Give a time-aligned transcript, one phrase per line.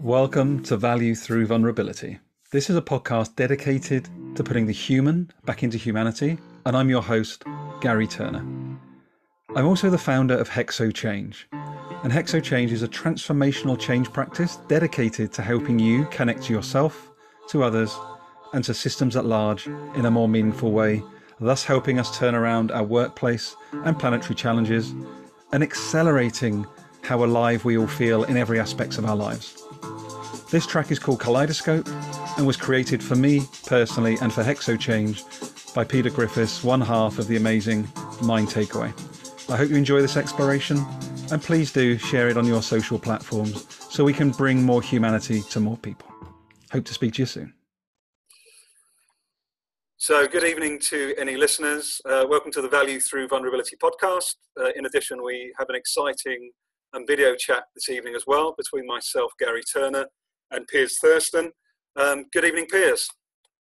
[0.00, 2.18] Welcome to Value Through Vulnerability.
[2.52, 7.02] This is a podcast dedicated to putting the human back into humanity, and I'm your
[7.02, 7.44] host,
[7.80, 8.44] Gary Turner.
[9.54, 14.56] I'm also the founder of Hexo Change, and Hexo Change is a transformational change practice
[14.68, 17.10] dedicated to helping you connect to yourself,
[17.48, 17.96] to others,
[18.52, 21.02] and to systems at large in a more meaningful way,
[21.40, 23.54] thus helping us turn around our workplace
[23.84, 24.94] and planetary challenges
[25.52, 26.66] and accelerating
[27.02, 29.62] how alive we all feel in every aspects of our lives.
[30.50, 31.88] This track is called Kaleidoscope
[32.36, 35.24] and was created for me personally and for Hexo Change
[35.74, 37.88] by Peter Griffiths, one half of the amazing
[38.22, 38.92] Mind Takeaway.
[39.50, 40.84] I hope you enjoy this exploration
[41.30, 45.42] and please do share it on your social platforms so we can bring more humanity
[45.50, 46.08] to more people.
[46.72, 47.54] Hope to speak to you soon.
[49.96, 52.00] So, good evening to any listeners.
[52.04, 54.36] Uh, welcome to the Value Through Vulnerability podcast.
[54.58, 56.52] Uh, in addition, we have an exciting
[56.94, 60.06] um, video chat this evening as well between myself, Gary Turner,
[60.50, 61.52] and Piers Thurston.
[61.96, 63.08] Um, good evening, Piers.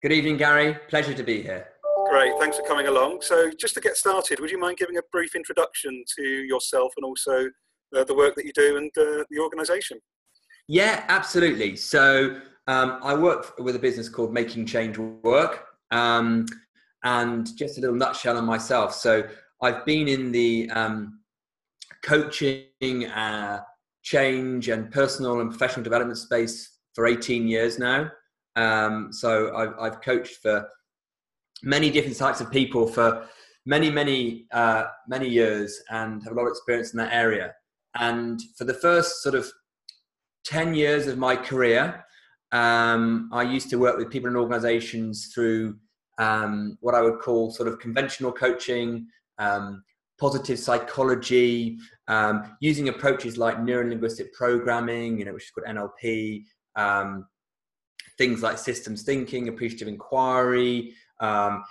[0.02, 0.78] Good evening, Gary.
[0.88, 1.68] Pleasure to be here.
[2.10, 3.22] Great, thanks for coming along.
[3.22, 7.06] So, just to get started, would you mind giving a brief introduction to yourself and
[7.06, 7.50] also
[7.96, 10.00] uh, the work that you do and uh, the organisation?
[10.68, 11.76] Yeah, absolutely.
[11.76, 15.66] So, um, I work with a business called Making Change Work.
[15.92, 16.46] Um,
[17.04, 18.94] and just a little nutshell on myself.
[18.94, 19.24] So,
[19.62, 21.19] I've been in the um,
[22.04, 23.62] coaching, uh,
[24.04, 28.10] change and personal and professional development space for 18 years now.
[28.56, 30.68] Um, so I've, I've, coached for
[31.64, 33.28] many different types of people for
[33.66, 37.54] many, many, uh, many years and have a lot of experience in that area.
[38.00, 39.50] And for the first sort of
[40.46, 42.04] 10 years of my career,
[42.52, 45.78] um, I used to work with people and organizations through
[46.18, 49.84] um, what I would call sort of conventional coaching, um,
[50.20, 56.44] positive psychology, um, using approaches like neuro-linguistic programming, you know, which is called NLP,
[56.76, 57.26] um,
[58.18, 61.64] things like systems thinking, appreciative inquiry, um,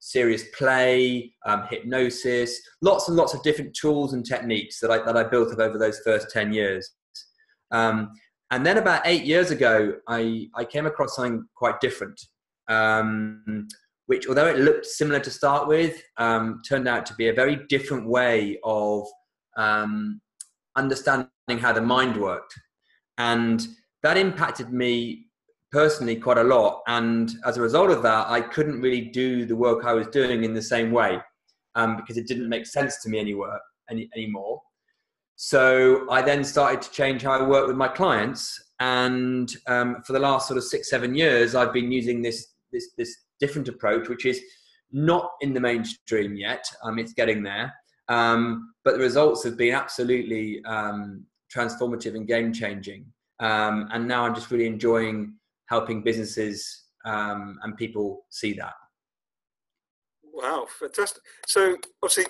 [0.00, 5.16] serious play, um, hypnosis, lots and lots of different tools and techniques that I, that
[5.16, 6.90] I built up over those first 10 years.
[7.70, 8.12] Um,
[8.50, 12.18] and then about eight years ago, I, I came across something quite different.
[14.08, 17.56] Which, although it looked similar to start with, um, turned out to be a very
[17.68, 19.06] different way of
[19.56, 20.20] um,
[20.76, 22.54] understanding how the mind worked.
[23.18, 23.66] And
[24.02, 25.26] that impacted me
[25.70, 26.82] personally quite a lot.
[26.86, 30.44] And as a result of that, I couldn't really do the work I was doing
[30.44, 31.18] in the same way
[31.74, 33.60] um, because it didn't make sense to me anywhere,
[33.90, 34.62] any, anymore.
[35.36, 38.58] So I then started to change how I work with my clients.
[38.80, 42.90] And um, for the last sort of six, seven years, I've been using this, this,
[42.96, 44.40] this different approach, which is
[44.92, 46.64] not in the mainstream yet.
[46.82, 47.72] Um, it's getting there.
[48.08, 53.04] Um, but the results have been absolutely um, transformative and game changing.
[53.40, 55.34] Um, and now I'm just really enjoying
[55.66, 58.74] helping businesses um, and people see that.
[60.32, 61.22] Wow, fantastic!
[61.46, 62.26] So obviously,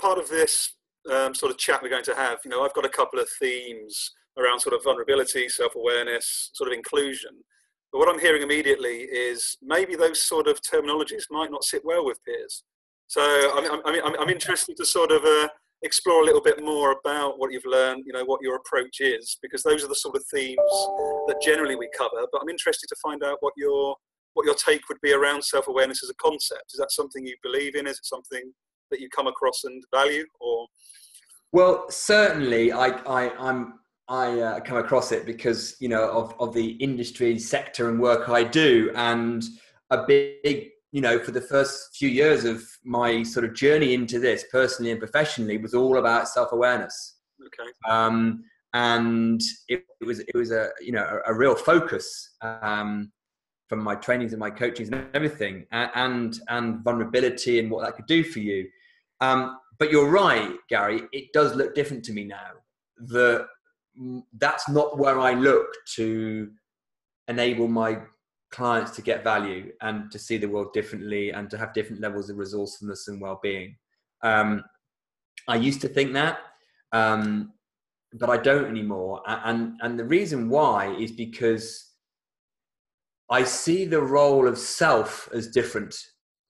[0.00, 0.74] part of this
[1.12, 3.28] um, sort of chat we're going to have, you know, I've got a couple of
[3.40, 7.30] themes around sort of vulnerability, self-awareness, sort of inclusion.
[7.94, 12.04] But what I'm hearing immediately is maybe those sort of terminologies might not sit well
[12.04, 12.64] with Piers.
[13.06, 15.46] So I'm, I'm, I'm interested to sort of uh,
[15.84, 19.38] explore a little bit more about what you've learned, you know, what your approach is,
[19.40, 20.58] because those are the sort of themes
[21.28, 22.26] that generally we cover.
[22.32, 23.94] But I'm interested to find out what your
[24.32, 26.72] what your take would be around self-awareness as a concept.
[26.72, 27.86] Is that something you believe in?
[27.86, 28.52] Is it something
[28.90, 30.66] that you come across and value, or?
[31.52, 33.74] Well, certainly, I, I I'm
[34.08, 38.28] I uh, come across it because you know of of the industry sector and work
[38.28, 39.42] I do, and
[39.90, 44.18] a big you know for the first few years of my sort of journey into
[44.18, 47.16] this personally and professionally was all about self awareness.
[47.46, 47.70] Okay.
[47.88, 48.44] Um,
[48.74, 53.10] and it, it, was it was a you know a, a real focus um,
[53.68, 57.96] from my trainings and my coachings and everything, and, and and vulnerability and what that
[57.96, 58.68] could do for you.
[59.20, 61.02] Um, but you're right, Gary.
[61.12, 62.50] It does look different to me now.
[62.98, 63.46] The
[64.38, 66.50] that's not where I look to
[67.28, 67.98] enable my
[68.50, 72.30] clients to get value and to see the world differently and to have different levels
[72.30, 73.76] of resourcefulness and well-being.
[74.22, 74.64] Um,
[75.48, 76.38] I used to think that,
[76.92, 77.52] um,
[78.12, 79.22] but I don't anymore.
[79.26, 81.94] And and the reason why is because
[83.30, 85.94] I see the role of self as different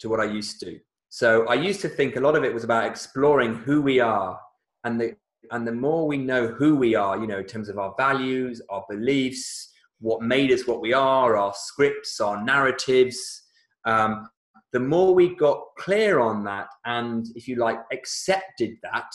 [0.01, 0.79] to what I used to.
[1.09, 4.39] So I used to think a lot of it was about exploring who we are
[4.83, 5.17] and the
[5.51, 8.61] and the more we know who we are, you know, in terms of our values,
[8.71, 9.71] our beliefs,
[10.01, 13.43] what made us what we are, our scripts, our narratives,
[13.87, 14.29] um,
[14.73, 19.11] the more we got clear on that and, if you like, accepted that,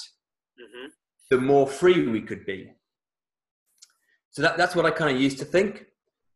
[0.60, 0.88] mm-hmm.
[1.30, 2.72] the more free we could be.
[4.32, 5.86] so that, that's what I kind of used to think.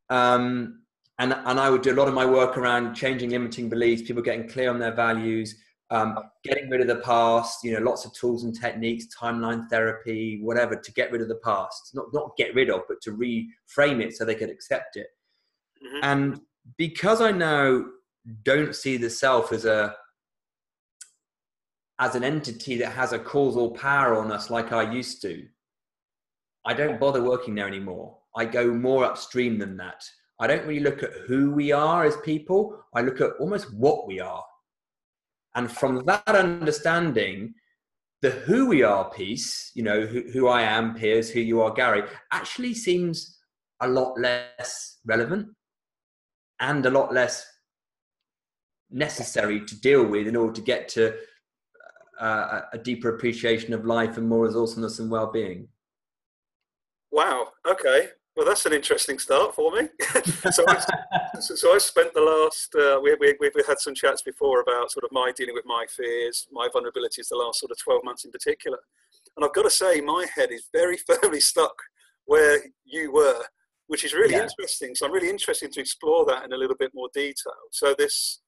[0.10, 0.82] Um,
[1.20, 4.22] and, and I would do a lot of my work around changing limiting beliefs, people
[4.22, 5.56] getting clear on their values,
[5.94, 10.40] um, getting rid of the past, you know, lots of tools and techniques, timeline therapy,
[10.42, 11.92] whatever, to get rid of the past.
[11.94, 15.08] Not, not get rid of, but to reframe it so they could accept it.
[15.86, 16.00] Mm-hmm.
[16.02, 16.42] And
[16.78, 17.86] because I now
[18.44, 19.96] don't see the self as a
[22.00, 25.46] as an entity that has a causal power on us like I used to,
[26.66, 28.18] I don't bother working there anymore.
[28.36, 30.04] I go more upstream than that.
[30.40, 32.84] I don't really look at who we are as people.
[32.96, 34.44] I look at almost what we are.
[35.56, 37.54] And from that understanding,
[38.22, 41.74] the who we are piece, you know, who, who I am, Piers, who you are,
[41.74, 43.38] Gary, actually seems
[43.82, 45.50] a lot less relevant
[46.60, 47.46] and a lot less
[48.90, 51.16] necessary to deal with in order to get to
[52.20, 55.68] uh, a deeper appreciation of life and more resourcefulness and well-being.
[57.12, 57.50] Wow.
[57.68, 58.10] Okay.
[58.36, 59.90] Well, that's an interesting start for me.
[60.52, 60.84] so, I,
[61.40, 65.04] so I spent the last, uh, we, we, we've had some chats before about sort
[65.04, 68.32] of my dealing with my fears, my vulnerabilities the last sort of 12 months in
[68.32, 68.80] particular.
[69.38, 71.76] And I've got to say, my head is very firmly stuck
[72.26, 73.44] where you were,
[73.88, 74.44] which is really yeah.
[74.44, 74.96] interesting.
[74.96, 77.54] So I'm really interested to explore that in a little bit more detail.
[77.72, 78.42] So this,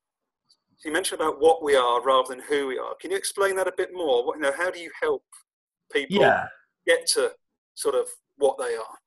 [0.83, 2.95] you mentioned about what we are rather than who we are.
[2.99, 4.25] Can you explain that a bit more?
[4.25, 5.23] What, you know, how do you help
[5.91, 6.45] people yeah.
[6.87, 7.33] get to
[7.75, 8.07] sort of
[8.37, 8.97] what they are?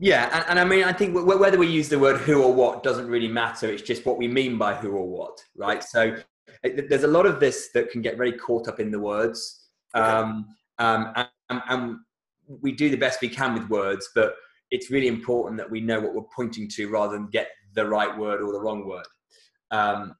[0.00, 2.84] Yeah, and, and, I mean, I think whether we use the word who or what
[2.84, 3.68] doesn't really matter.
[3.68, 5.82] It's just what we mean by who or what, right?
[5.82, 6.16] So
[6.62, 9.66] it, there's a lot of this that can get very caught up in the words,
[9.94, 10.46] um,
[10.78, 11.96] um, and, and,
[12.62, 14.34] we do the best we can with words, but
[14.70, 18.16] it's really important that we know what we're pointing to rather than get the right
[18.16, 19.04] word or the wrong word.
[19.70, 20.14] Um,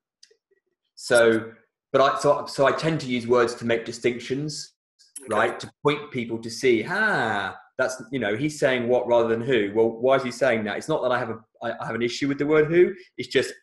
[0.94, 1.52] so,
[1.90, 4.74] but I so, so I tend to use words to make distinctions,
[5.22, 5.34] okay.
[5.34, 5.60] right?
[5.60, 9.72] To point people to see, ah, that's you know he's saying what rather than who.
[9.74, 10.76] Well why is he saying that?
[10.76, 12.92] It's not that i have a i have an issue with the word who.
[13.16, 13.54] It's just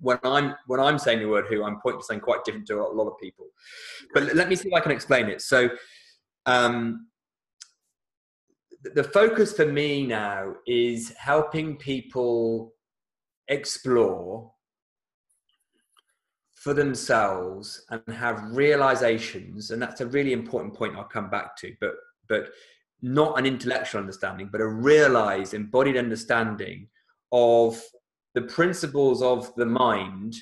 [0.00, 2.80] when i'm when i'm saying the word who i'm pointing to something quite different to
[2.80, 3.46] a lot of people.
[4.14, 5.42] But let me see if i can explain it.
[5.42, 5.68] So
[6.46, 7.08] um
[8.94, 12.72] the focus for me now is helping people
[13.48, 14.52] explore
[16.54, 19.72] for themselves and have realizations.
[19.72, 21.74] And that's a really important point i'll come back to.
[21.80, 21.94] But
[22.28, 22.50] but
[23.02, 26.88] not an intellectual understanding, but a realized, embodied understanding
[27.32, 27.80] of
[28.34, 30.34] the principles of the mind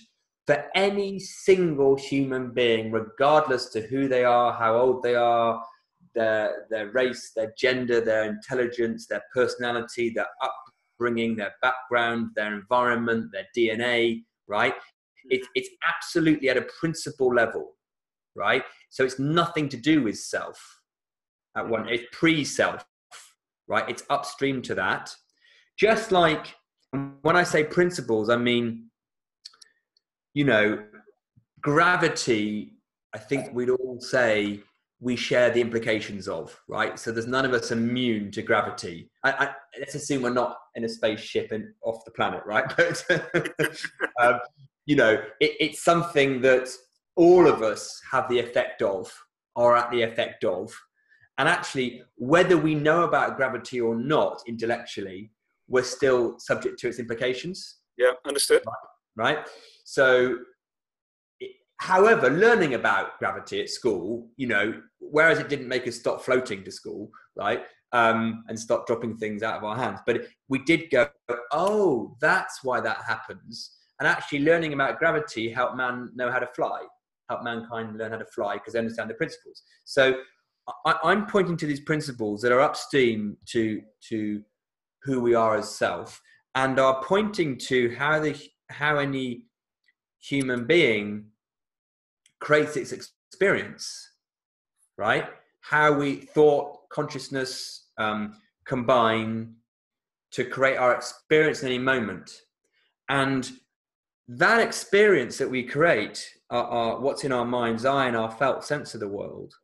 [0.47, 5.63] for any single human being, regardless to who they are, how old they are,
[6.15, 13.31] their, their race, their gender, their intelligence, their personality, their upbringing, their background, their environment,
[13.33, 14.75] their DNA, right?
[15.29, 17.73] It, it's absolutely at a principle level,
[18.35, 18.63] right?
[18.89, 20.76] So it's nothing to do with self
[21.57, 21.89] at one.
[21.89, 22.85] It's pre-self,
[23.67, 23.89] right?
[23.89, 25.15] It's upstream to that.
[25.79, 26.55] Just like
[27.23, 28.91] when I say principles, I mean,
[30.35, 30.83] you know,
[31.61, 32.75] gravity.
[33.15, 34.61] I think we'd all say
[35.01, 36.99] we share the implications of, right?
[36.99, 39.11] So there's none of us immune to gravity.
[39.25, 42.73] I, I, let's assume we're not in a spaceship and off the planet, right?
[42.79, 43.83] But
[44.21, 44.41] um,
[44.87, 46.69] you know, it, it's something that
[47.17, 49.13] all of us have the effect of,
[49.55, 50.75] or at the effect of,
[51.39, 55.31] and actually, whether we know about gravity or not intellectually,
[55.69, 57.79] we're still subject to its implications.
[57.99, 58.63] Yeah, understood.
[59.17, 59.37] Right.
[59.37, 59.49] right?
[59.85, 60.39] So,
[61.79, 66.65] however, learning about gravity at school, you know, whereas it didn't make us stop floating
[66.65, 67.63] to school, right?
[67.93, 70.01] Um, and stop dropping things out of our hands.
[70.07, 71.09] But we did go,
[71.53, 73.77] oh, that's why that happens.
[74.01, 76.83] And actually, learning about gravity helped man know how to fly,
[77.29, 79.63] helped mankind learn how to fly because they understand the principles.
[79.85, 80.15] So
[80.85, 84.43] I, am pointing to these principles that are upstream to to
[85.03, 86.21] who we are as self,
[86.55, 88.37] and are pointing to how the
[88.71, 89.45] how any
[90.21, 91.27] human being
[92.41, 94.11] creates its experience,
[94.99, 95.27] right?
[95.61, 99.55] How we thought, consciousness um, combine
[100.33, 102.43] to create our experience in any moment,
[103.09, 103.51] and
[104.29, 108.95] that experience that we create are what's in our mind's eye and our felt sense
[108.95, 109.55] of the world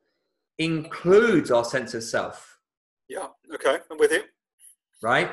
[0.58, 2.58] includes our sense of self.
[3.08, 4.22] Yeah, okay, I'm with you.
[5.02, 5.30] Right?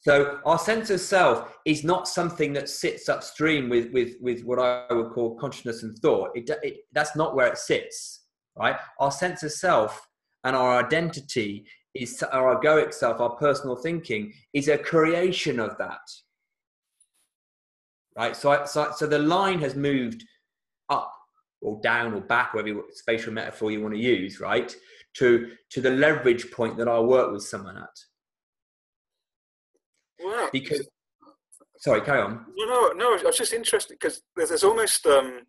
[0.00, 4.58] So our sense of self is not something that sits upstream with, with, with what
[4.58, 6.30] I would call consciousness and thought.
[6.34, 8.22] It, it, that's not where it sits,
[8.56, 8.76] right?
[8.98, 10.00] Our sense of self
[10.44, 16.00] and our identity is our egoic self, our personal thinking is a creation of that.
[18.16, 18.34] Right?
[18.34, 20.24] So, so, so the line has moved
[20.88, 21.12] up
[21.60, 24.74] or down or back, whatever spatial metaphor you want to use, right?
[25.14, 27.96] To to the leverage point that I work with someone at.
[30.22, 30.48] Wow.
[30.52, 30.86] Because,
[31.78, 32.44] sorry, carry on.
[32.56, 33.18] No, no, no.
[33.18, 35.40] I was just interested because there's, there's almost, um,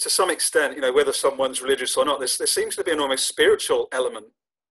[0.00, 3.00] to some extent, you know, whether someone's religious or not, there seems to be an
[3.00, 4.26] almost spiritual element.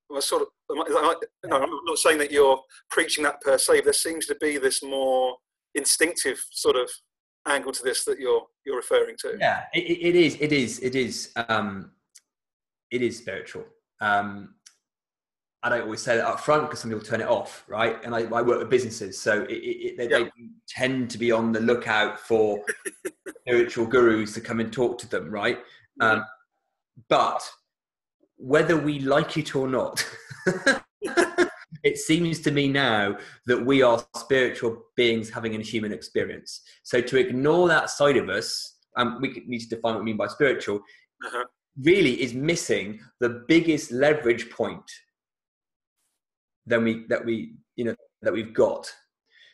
[0.10, 2.60] Well, sort of, no, I'm not saying that you're
[2.90, 3.82] preaching that per se.
[3.82, 5.36] There seems to be this more
[5.76, 6.90] instinctive sort of
[7.48, 9.38] angle to this that you're you're referring to.
[9.40, 10.38] Yeah, it, it is.
[10.40, 10.80] It is.
[10.80, 11.32] It is.
[11.50, 11.92] Um,
[12.92, 13.66] it is spiritual.
[14.00, 14.56] Um,
[15.64, 17.98] I don't always say that up front because some people turn it off, right?
[18.06, 20.26] And I, I work with businesses, so it, it, they, yeah.
[20.26, 20.32] they,
[20.68, 22.64] tend to be on the lookout for
[23.42, 25.60] spiritual gurus to come and talk to them, right?
[26.00, 26.24] Um,
[27.10, 27.42] but
[28.38, 30.06] whether we like it or not,
[31.88, 36.62] it seems to me now that we are spiritual beings having a human experience.
[36.84, 40.18] So to ignore that side of us, um, we need to define what we mean
[40.18, 40.78] by spiritual,
[41.26, 41.46] uh-huh.
[41.82, 44.90] really is missing the biggest leverage point
[46.66, 48.92] than we that we you know that we've got.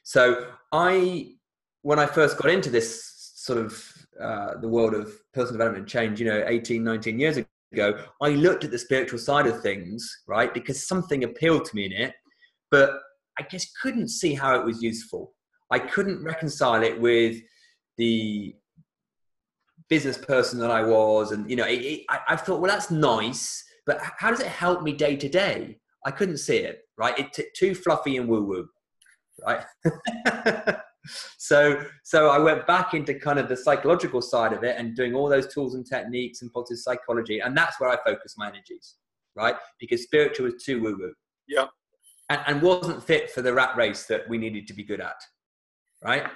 [0.04, 1.36] So I,
[1.82, 3.72] when I first got into this sort of
[4.20, 7.38] uh, the world of personal development and change, you know, 18, 19 years
[7.72, 10.54] ago, I looked at the spiritual side of things, right?
[10.54, 12.14] Because something appealed to me in it,
[12.74, 13.02] but
[13.38, 15.36] I just couldn't see how it was useful.
[15.70, 17.40] I couldn't reconcile it with
[18.00, 18.56] the
[19.90, 22.90] business person that I was, and you know, it, it, I, I thought, well, that's
[22.90, 25.78] nice, but how does it help me day to day?
[26.04, 27.14] I couldn't see it, right?
[27.20, 28.68] It's t- too fluffy and woo woo,
[29.46, 29.64] right?
[31.38, 35.14] so, so I went back into kind of the psychological side of it and doing
[35.14, 38.96] all those tools and techniques and positive psychology, and that's where I focus my energies,
[39.36, 39.58] right?
[39.80, 41.14] Because spiritual is too woo woo,
[41.48, 41.68] yeah,
[42.34, 45.16] and, and wasn't fit for the rat race that we needed to be good at,
[46.04, 46.28] right?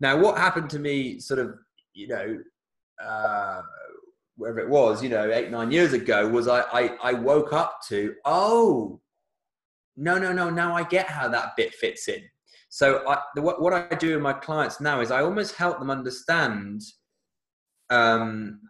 [0.00, 1.54] Now, what happened to me, sort of,
[1.94, 2.38] you know,
[3.02, 3.62] uh,
[4.36, 7.80] wherever it was, you know, eight, nine years ago, was I, I, I woke up
[7.88, 9.00] to, oh,
[9.96, 12.22] no, no, no, now I get how that bit fits in.
[12.68, 15.78] So I, the, what, what I do with my clients now is I almost help
[15.78, 16.82] them understand
[17.88, 18.60] um,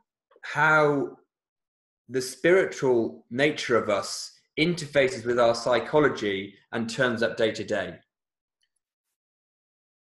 [0.43, 1.17] how
[2.09, 7.99] the spiritual nature of us interfaces with our psychology and turns up day to day.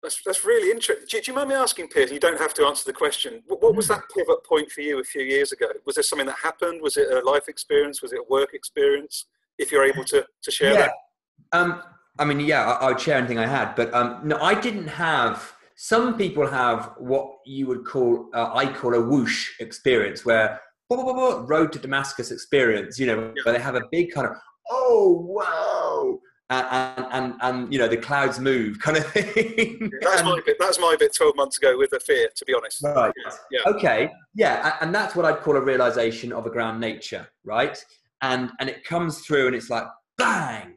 [0.02, 1.04] That's, that's really interesting.
[1.10, 2.12] Do, do, you mind me asking, Piers?
[2.12, 3.42] You don't have to answer the question.
[3.48, 5.66] What, what, was that pivot point for you a few years ago?
[5.84, 6.80] Was there something that happened?
[6.80, 8.02] Was it a life experience?
[8.02, 9.24] Was it a work experience?
[9.58, 10.78] If you're able to, to share yeah.
[10.78, 11.58] that.
[11.58, 11.82] Um,
[12.18, 14.88] I mean, yeah, I, I, would share anything I had, but um, no, I didn't
[14.88, 15.54] have.
[15.74, 21.02] Some people have what you would call, uh, I call a whoosh experience, where blah,
[21.02, 22.98] blah, blah, road to Damascus experience.
[22.98, 23.42] You know, yeah.
[23.44, 24.34] where they have a big kind of,
[24.70, 29.90] oh wow, and, and, and, you know the clouds move kind of thing.
[30.00, 30.56] that's and, my bit.
[30.58, 31.14] That's my bit.
[31.14, 32.82] Twelve months ago with the fear, to be honest.
[32.82, 33.12] Right.
[33.50, 33.60] Yeah.
[33.66, 34.10] Okay.
[34.34, 37.82] Yeah, and that's what I'd call a realization of a ground nature, right?
[38.22, 40.76] And and it comes through, and it's like bang,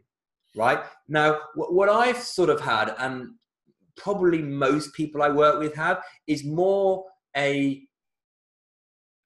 [0.55, 0.79] right?
[1.07, 3.29] Now, what, what I've sort of had, and
[3.95, 7.05] probably most people I work with have, is more
[7.37, 7.81] a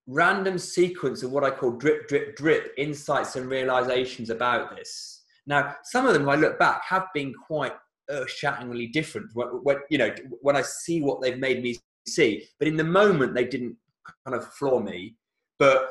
[0.07, 5.75] random sequence of what I call drip, drip, drip insights and realizations about this now,
[5.83, 7.74] some of them, when I look back, have been quite
[8.10, 9.27] earth-shatteringly different.
[9.33, 12.83] When, when, you know, when I see what they've made me see, but in the
[12.83, 13.75] moment they didn't
[14.25, 15.15] kind of floor me.
[15.60, 15.89] But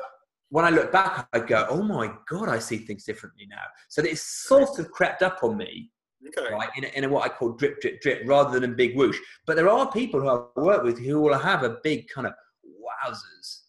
[0.49, 4.03] when I look back, I go, "Oh my god, I see things differently now." So
[4.03, 5.89] it's sort of crept up on me,
[6.27, 6.53] okay.
[6.53, 6.69] right?
[6.75, 9.17] In, a, in a, what I call drip, drip, drip, rather than a big whoosh.
[9.47, 12.33] But there are people who I work with who will have a big kind of
[12.65, 13.62] wowzers.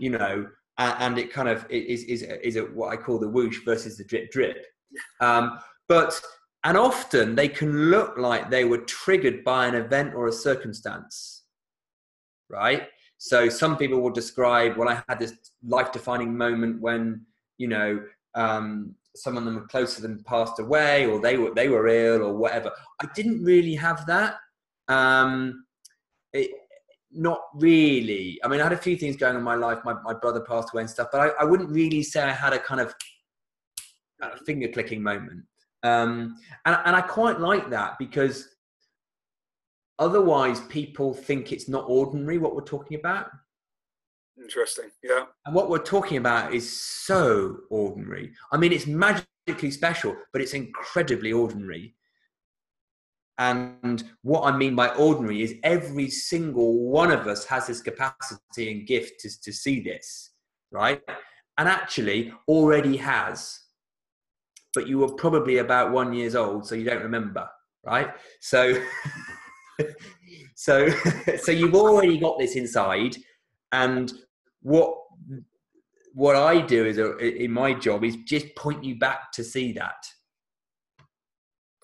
[0.00, 0.46] You know,
[0.78, 3.98] and, and, it kind of is is is a, what I call the whoosh versus
[3.98, 4.66] the drip, drip.
[5.20, 6.20] Um, but
[6.64, 11.44] and often they can look like they were triggered by an event or a circumstance,
[12.48, 12.88] right?
[13.18, 15.34] So some people will describe, well, I had this
[15.66, 17.26] life-defining moment when
[17.58, 18.02] you know
[18.34, 21.88] um, some of them were close to them passed away, or they were they were
[21.88, 22.70] ill, or whatever.
[23.02, 24.36] I didn't really have that.
[24.88, 25.64] Um,
[26.32, 26.50] it,
[27.12, 28.38] not really.
[28.44, 29.78] I mean, I had a few things going on in my life.
[29.84, 32.52] My, my brother passed away and stuff, but I, I wouldn't really say I had
[32.52, 32.94] a kind of
[34.22, 35.44] a finger clicking moment.
[35.82, 36.36] Um,
[36.66, 38.48] and, and I quite like that because
[39.98, 43.30] otherwise people think it's not ordinary what we're talking about.
[44.40, 45.24] Interesting, yeah.
[45.46, 48.32] And what we're talking about is so ordinary.
[48.52, 51.94] I mean, it's magically special, but it's incredibly ordinary.
[53.40, 58.70] And what I mean by ordinary is every single one of us has this capacity
[58.70, 60.30] and gift to, to see this,
[60.70, 61.02] right?
[61.58, 63.60] And actually already has
[64.74, 67.48] but you were probably about one years old, so you don't remember,
[67.84, 68.10] right?
[68.40, 68.80] So,
[70.54, 70.88] so,
[71.42, 73.16] so you've already got this inside,
[73.72, 74.12] and
[74.62, 74.96] what
[76.12, 79.72] what I do is uh, in my job is just point you back to see
[79.74, 80.04] that.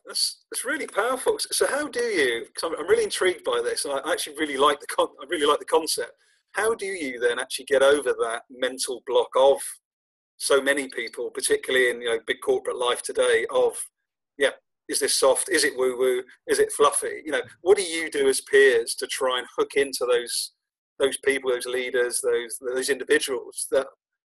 [0.07, 1.37] That's that's really powerful.
[1.39, 2.45] So how do you?
[2.47, 5.27] Because I'm, I'm really intrigued by this, and I actually really like the con- I
[5.29, 6.13] really like the concept.
[6.53, 9.59] How do you then actually get over that mental block of
[10.39, 13.77] so many people, particularly in you know big corporate life today, of
[14.39, 14.51] yeah,
[14.89, 15.49] is this soft?
[15.49, 16.23] Is it woo woo?
[16.47, 17.23] Is it fluffy?
[17.25, 20.53] You know, what do you do as Piers to try and hook into those
[20.99, 23.87] those people, those leaders, those those individuals that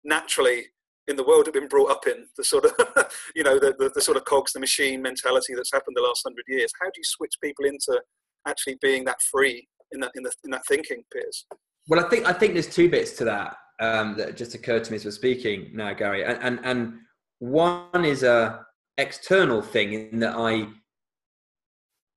[0.06, 0.68] naturally
[1.08, 2.74] in the world have been brought up in the sort of
[3.36, 6.22] you know the, the, the, sort of cogs the machine mentality that's happened the last
[6.24, 8.00] hundred years how do you switch people into
[8.48, 11.46] actually being that free in that in, the, in that thinking Piers?
[11.88, 14.92] Well i think i think there's two bits to that um, that just occurred to
[14.92, 16.94] me as we're speaking now gary and and, and
[17.40, 18.66] one is a
[18.98, 20.68] external thing in that i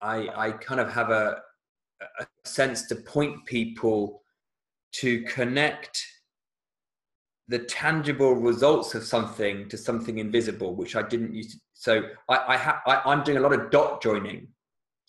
[0.00, 1.37] i i kind of have a,
[2.18, 4.23] a sense to point people
[4.92, 6.02] to connect
[7.50, 11.52] the tangible results of something to something invisible, which I didn't use.
[11.54, 14.47] To, so I, I, ha, I am doing a lot of dot joining.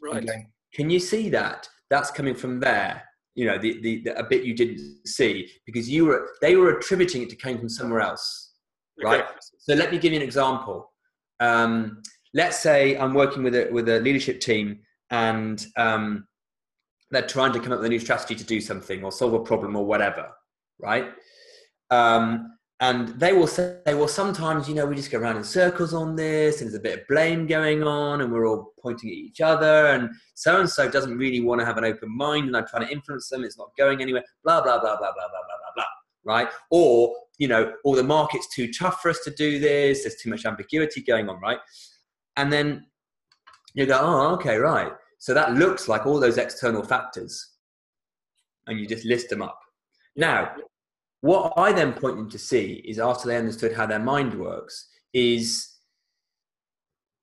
[0.02, 0.26] Right.
[0.26, 1.70] Going, Can you see that?
[1.92, 3.04] That's coming from there.
[3.36, 6.78] You know, the, the, the, a bit you didn't see because you were they were
[6.78, 8.54] attributing it to came from somewhere else,
[9.02, 9.22] right?
[9.22, 9.30] Okay.
[9.60, 10.92] So let me give you an example.
[11.40, 12.02] Um,
[12.34, 14.80] let's say I'm working with a with a leadership team
[15.12, 16.28] and um,
[17.12, 19.40] they're trying to come up with a new strategy to do something or solve a
[19.40, 20.30] problem or whatever,
[20.80, 21.12] right?
[21.92, 25.94] Um, and they will say, well, sometimes, you know, we just go around in circles
[25.94, 29.16] on this, and there's a bit of blame going on, and we're all pointing at
[29.16, 32.58] each other, and so and so doesn't really want to have an open mind, and
[32.58, 35.28] I'm trying to influence them, it's not going anywhere, blah, blah, blah, blah, blah, blah,
[35.30, 35.84] blah, blah, blah,
[36.24, 36.48] right?
[36.72, 40.32] Or, you know, or the market's too tough for us to do this, there's too
[40.32, 41.60] much ambiguity going on, right?
[42.36, 42.88] And then
[43.76, 44.92] you go, oh, okay, right.
[45.20, 47.48] So that looks like all those external factors,
[48.66, 49.60] and you just list them up.
[50.16, 50.56] Now,
[51.22, 54.90] what I then point them to see is after they understood how their mind works,
[55.14, 55.72] is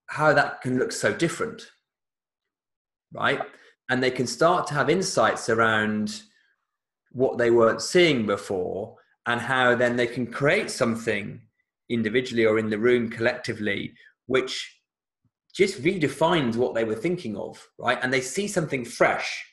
[0.06, 1.70] how that can look so different,
[3.12, 3.40] right?
[3.90, 6.22] And they can start to have insights around
[7.10, 11.40] what they weren't seeing before and how then they can create something
[11.88, 13.94] individually or in the room collectively
[14.26, 14.80] which
[15.54, 19.47] just redefines what they were thinking of right and they see something fresh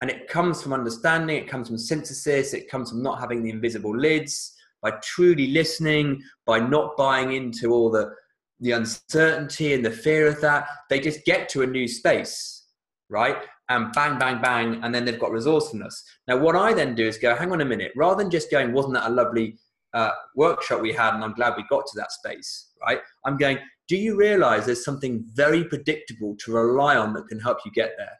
[0.00, 3.50] and it comes from understanding, it comes from synthesis, it comes from not having the
[3.50, 8.12] invisible lids, by truly listening, by not buying into all the,
[8.60, 10.68] the uncertainty and the fear of that.
[10.88, 12.66] They just get to a new space,
[13.08, 13.38] right?
[13.68, 16.04] And bang, bang, bang, and then they've got resourcefulness.
[16.28, 18.72] Now, what I then do is go, hang on a minute, rather than just going,
[18.72, 19.58] wasn't that a lovely
[19.94, 23.00] uh, workshop we had, and I'm glad we got to that space, right?
[23.26, 23.58] I'm going,
[23.88, 27.94] do you realize there's something very predictable to rely on that can help you get
[27.98, 28.12] there?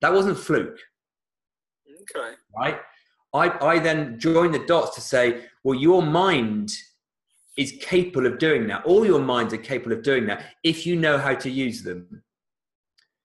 [0.00, 0.78] That wasn't fluke.
[2.00, 2.34] Okay.
[2.56, 2.80] Right?
[3.32, 6.72] I, I then join the dots to say, well, your mind
[7.56, 8.84] is capable of doing that.
[8.84, 12.22] All your minds are capable of doing that if you know how to use them.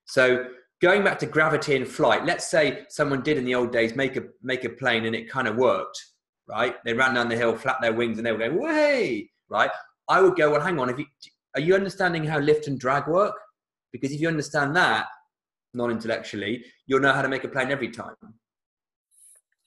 [0.06, 0.48] So
[0.82, 4.16] going back to gravity and flight, let's say someone did in the old days make
[4.18, 6.00] a make a plane and it kind of worked,
[6.48, 6.76] right?
[6.84, 9.72] They ran down the hill, flapped their wings, and they were going, way, right?
[10.08, 11.06] I would go, well, hang on, if you
[11.56, 13.36] are you understanding how lift and drag work?
[13.92, 15.08] Because if you understand that
[15.74, 18.16] non-intellectually, you'll know how to make a plane every time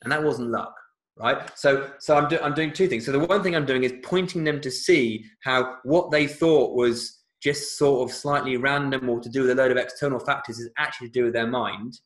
[0.02, 0.74] and that wasn't luck
[1.18, 1.50] right?
[1.58, 3.04] So so i'm, do, I'm doing two things.
[3.04, 6.74] So the one thing i'm doing is pointing them to see how what they thought
[6.74, 10.58] was just sort of slightly random or to do with a load of external factors
[10.58, 11.98] is actually to do with their mind.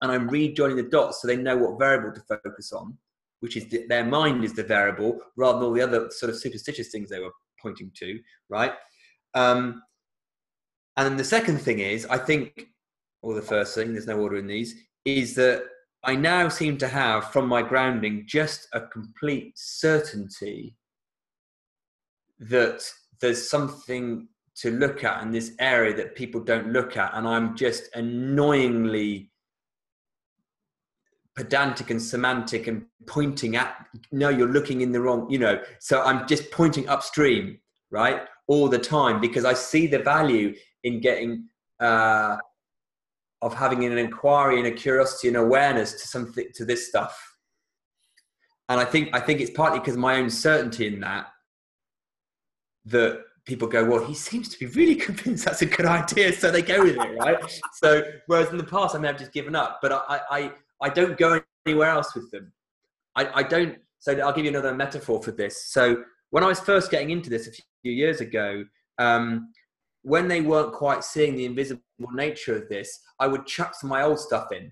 [0.00, 2.96] And i'm rejoining the dots so they know what variable to focus on
[3.40, 6.38] which is the, their mind is the variable rather than all the other sort of
[6.38, 8.72] superstitious things they were pointing to right?
[9.34, 9.82] Um,
[10.96, 12.68] and then the second thing is i think
[13.22, 15.64] or the first thing there's no order in these is that
[16.04, 20.76] I now seem to have from my grounding just a complete certainty
[22.38, 22.82] that
[23.20, 27.56] there's something to look at in this area that people don't look at, and I'm
[27.56, 29.30] just annoyingly
[31.38, 35.62] pedantic and semantic and pointing at no you're looking in the wrong you know?
[35.78, 37.60] So i'm just pointing upstream
[37.92, 42.38] right all the time because i see the value in getting uh,
[43.42, 47.36] of having an inquiry and a curiosity and awareness to something to this stuff.
[48.68, 51.28] And i think i think it's partly because my own certainty in that
[52.84, 56.50] that people go well he seems to be really convinced that's a good idea so
[56.50, 57.62] they go with it right?
[57.72, 60.88] So whereas in the past i may have just given up but i i i
[60.90, 62.52] don't go anywhere else with them.
[63.16, 65.72] I i don't so i'll give you another metaphor for this.
[65.72, 68.64] So when i was first getting into this a few years ago
[68.98, 69.52] um,
[70.02, 71.82] when they weren't quite seeing the invisible
[72.12, 74.70] nature of this, I would chuck some of my old stuff in.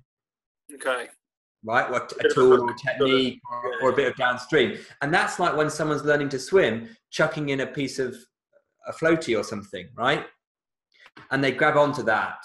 [0.75, 1.09] Okay.
[1.65, 3.41] Right, or a tool or a technique
[3.83, 7.61] or, a bit of downstream, and that's like when someone's learning to swim, chucking in
[7.61, 8.15] a piece of
[8.87, 10.27] a floaty or something, right?
[11.31, 12.39] and they grab onto that.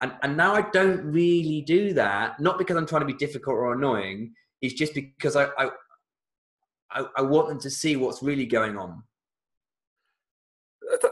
[0.00, 3.56] And, and now I don't really do that, not because I'm trying to be difficult
[3.56, 4.32] or annoying,
[4.62, 5.70] it's just because I, I,
[6.90, 9.02] I, I want them to see what's really going on.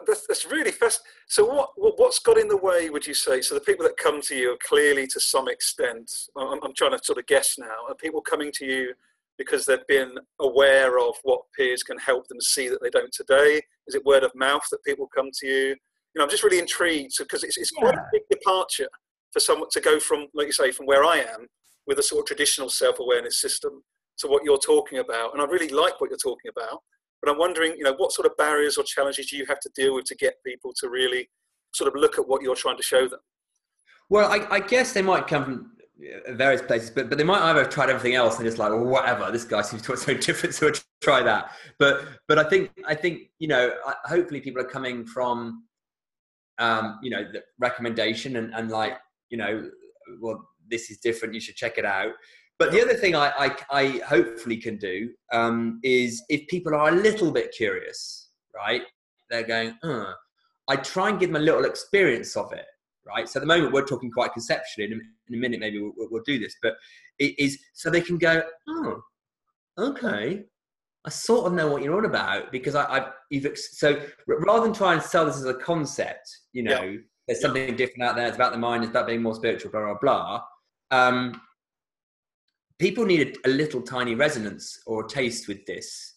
[0.07, 1.03] That's, that's really fast.
[1.29, 2.90] So, what, what's got in the way?
[2.90, 3.40] Would you say?
[3.40, 6.96] So, the people that come to you are clearly, to some extent, I'm, I'm trying
[6.96, 7.87] to sort of guess now.
[7.88, 8.94] Are people coming to you
[9.38, 13.61] because they've been aware of what Piers can help them see that they don't today?
[13.87, 15.68] Is it word of mouth that people come to you?
[15.68, 15.77] You
[16.16, 18.01] know, I'm just really intrigued because it's, it's quite yeah.
[18.01, 18.88] a big departure
[19.33, 21.46] for someone to go from, like you say, from where I am
[21.87, 23.83] with a sort of traditional self-awareness system
[24.18, 25.35] to what you're talking about.
[25.35, 26.81] And I really like what you're talking about.
[27.22, 29.70] But I'm wondering, you know, what sort of barriers or challenges do you have to
[29.74, 31.29] deal with to get people to really
[31.74, 33.20] sort of look at what you're trying to show them?
[34.09, 35.70] Well, I, I guess they might come from
[36.31, 38.85] various places, but but they might either have tried everything else and just like, well,
[38.85, 39.31] whatever.
[39.31, 41.52] This guy seems to want something different, so we'll try that.
[41.79, 43.74] But but I think I think you know,
[44.05, 45.64] hopefully people are coming from,
[46.59, 48.98] um, you know, the recommendation and and like
[49.31, 49.68] you know,
[50.20, 51.35] well, this is different.
[51.35, 52.12] You should check it out.
[52.59, 56.88] But the other thing I, I, I hopefully can do um, is if people are
[56.88, 58.83] a little bit curious, right?
[59.29, 60.12] They're going, uh,
[60.69, 62.64] I try and give them a little experience of it,
[63.07, 63.29] right?
[63.29, 64.87] So at the moment we're talking quite conceptually.
[64.87, 66.77] In a, in a minute, maybe we'll, we'll, do this, but
[67.19, 69.03] it is so they can go, oh,
[69.79, 70.45] okay.
[71.05, 74.73] I sort of know what you're on about because I, I've you've so rather than
[74.73, 76.97] try and sell this as a concept, you know, yeah.
[77.29, 77.77] there's something yeah.
[77.77, 78.27] different out there.
[78.27, 78.83] It's about the mind.
[78.83, 79.71] It's about being more spiritual.
[79.71, 80.42] Blah blah blah.
[80.90, 81.40] Um,
[82.78, 86.14] people need a, a, little tiny resonance or taste with this,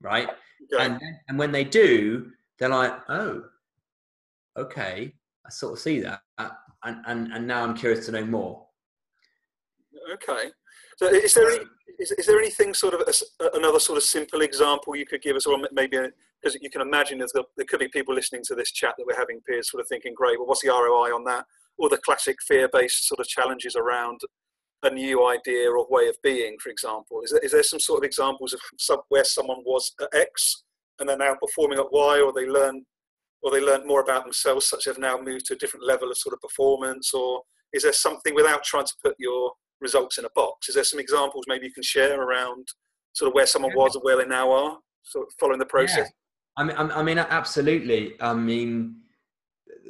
[0.00, 0.28] right?
[0.72, 0.84] Okay.
[0.84, 3.42] And and when they do, they're like, oh,
[4.56, 5.12] okay,
[5.46, 8.66] I sort of see that, and and and now I'm curious to know more.
[10.14, 10.50] Okay,
[10.98, 11.64] so is there any,
[11.98, 15.36] is, is there anything sort of a, another sort of simple example you could give
[15.36, 15.98] us, or maybe
[16.42, 19.16] because you can imagine there's there could be people listening to this chat that we're
[19.16, 21.46] having Piers sort of thinking, great, well, what's the ROI on that?
[21.78, 24.20] Or the classic fear-based sort of challenges around
[24.86, 27.20] a new idea or way of being, for example?
[27.22, 30.64] Is there, is there some sort of examples of some, where someone was at X
[30.98, 32.84] and they're now performing at Y, or they learn,
[33.42, 36.16] or they learned more about themselves, such have now moved to a different level of
[36.16, 37.42] sort of performance, or
[37.72, 40.68] is there something without trying to put your results in a box?
[40.68, 42.66] Is there some examples maybe you can share around
[43.12, 45.98] sort of where someone was and where they now are, sort of following the process?
[45.98, 46.10] Yeah.
[46.56, 48.14] I mean, I mean, absolutely.
[48.20, 48.96] I mean,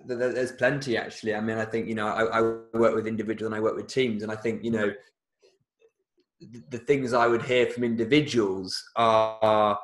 [0.07, 1.35] there's plenty actually.
[1.35, 2.40] I mean, I think you know, I, I
[2.76, 4.92] work with individuals and I work with teams, and I think you know,
[6.70, 9.78] the things I would hear from individuals are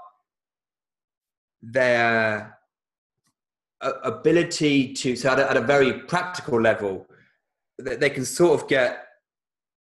[1.62, 2.58] their
[3.80, 7.06] ability to, so at a, at a very practical level,
[7.78, 9.06] that they can sort of get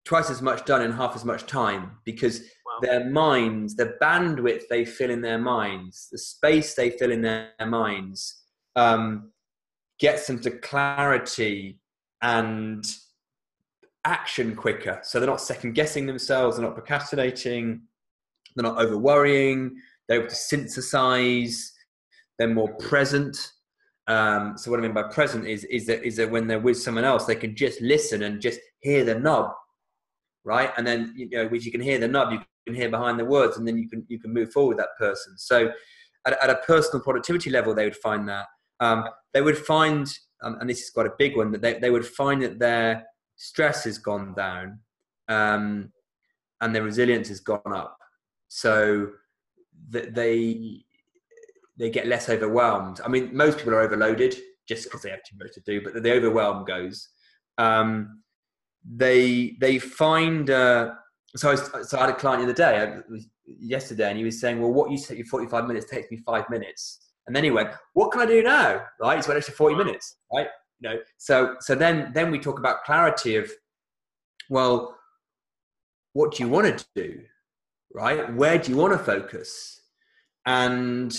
[0.05, 2.79] twice as much done in half as much time because wow.
[2.81, 7.51] their minds, the bandwidth they fill in their minds, the space they fill in their
[7.67, 8.43] minds,
[8.75, 9.31] um,
[10.01, 11.79] gets them to clarity
[12.23, 12.85] and
[14.03, 14.99] action quicker.
[15.03, 17.83] So they're not second guessing themselves, they're not procrastinating,
[18.55, 19.75] they're not over worrying,
[20.07, 21.71] they're able to synthesize,
[22.37, 23.37] they're more present.
[24.07, 26.81] Um, so what I mean by present is is that is that when they're with
[26.81, 29.51] someone else, they can just listen and just hear the nub,
[30.43, 30.71] right?
[30.77, 33.25] And then you know, which you can hear the nub, you can hear behind the
[33.25, 35.37] words, and then you can you can move forward with that person.
[35.37, 35.69] So
[36.25, 38.47] at, at a personal productivity level, they would find that
[38.81, 40.11] um, they would find,
[40.43, 43.05] um, and this is quite a big one, that they, they would find that their
[43.37, 44.79] stress has gone down
[45.29, 45.91] um,
[46.59, 47.97] and their resilience has gone up.
[48.49, 49.11] So
[49.89, 50.83] that they
[51.77, 52.99] they get less overwhelmed.
[53.03, 54.35] I mean, most people are overloaded
[54.67, 57.09] just because they have too much to do, but the overwhelm goes.
[57.57, 58.21] Um,
[58.83, 60.49] they they find.
[60.49, 60.91] Uh,
[61.35, 64.39] so I, was, so I had a client the other day, yesterday, and he was
[64.39, 67.51] saying, "Well, what you take you 45 minutes takes me five minutes." And then he
[67.51, 69.15] went, "What can I do now?" Right?
[69.17, 70.17] He's went extra forty minutes.
[70.33, 70.47] Right?
[70.79, 70.99] You know.
[71.17, 73.51] So so then then we talk about clarity of,
[74.49, 74.97] well,
[76.13, 77.21] what do you want to do?
[77.93, 78.33] Right?
[78.33, 79.81] Where do you want to focus?
[80.45, 81.17] And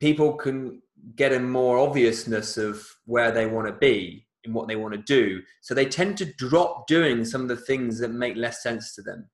[0.00, 0.82] people can
[1.14, 5.02] get a more obviousness of where they want to be in what they want to
[5.02, 5.40] do.
[5.60, 9.02] So they tend to drop doing some of the things that make less sense to
[9.02, 9.30] them,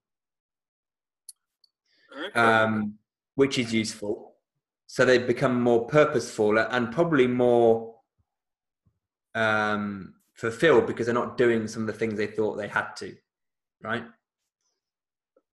[2.27, 2.39] okay.
[2.39, 2.99] um,
[3.37, 4.28] which is useful
[4.89, 7.95] so they become more purposeful and probably more
[9.37, 13.15] um, fulfilled because they're not doing some of the things they thought they had to
[13.83, 14.05] right?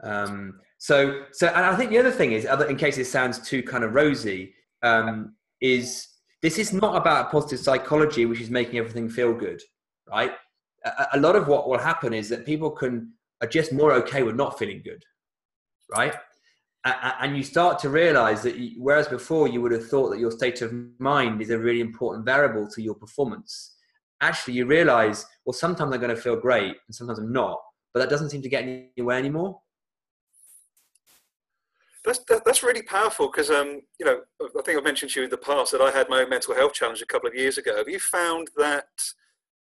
[0.02, 3.40] Um, so so and i think the other thing is other in case it sounds
[3.40, 6.08] too kind of rosy um, is
[6.42, 9.62] this is not about positive psychology which is making everything feel good
[10.10, 10.34] right?
[10.86, 14.22] A, a lot of what will happen is that people can are just more okay
[14.24, 15.04] with not feeling good
[15.96, 16.14] right
[16.86, 20.32] and you start to realize that you, whereas before you would have thought that your
[20.32, 23.76] state of mind is a really important variable to your performance
[24.22, 27.60] actually you realize well sometimes i'm going to feel great and sometimes i'm not
[27.94, 29.60] but that doesn't seem to get anywhere anymore
[32.06, 35.24] that's that, that's really powerful because um, you know I think I've mentioned to you
[35.26, 37.58] in the past that I had my own mental health challenge a couple of years
[37.58, 37.76] ago.
[37.76, 38.86] Have you found that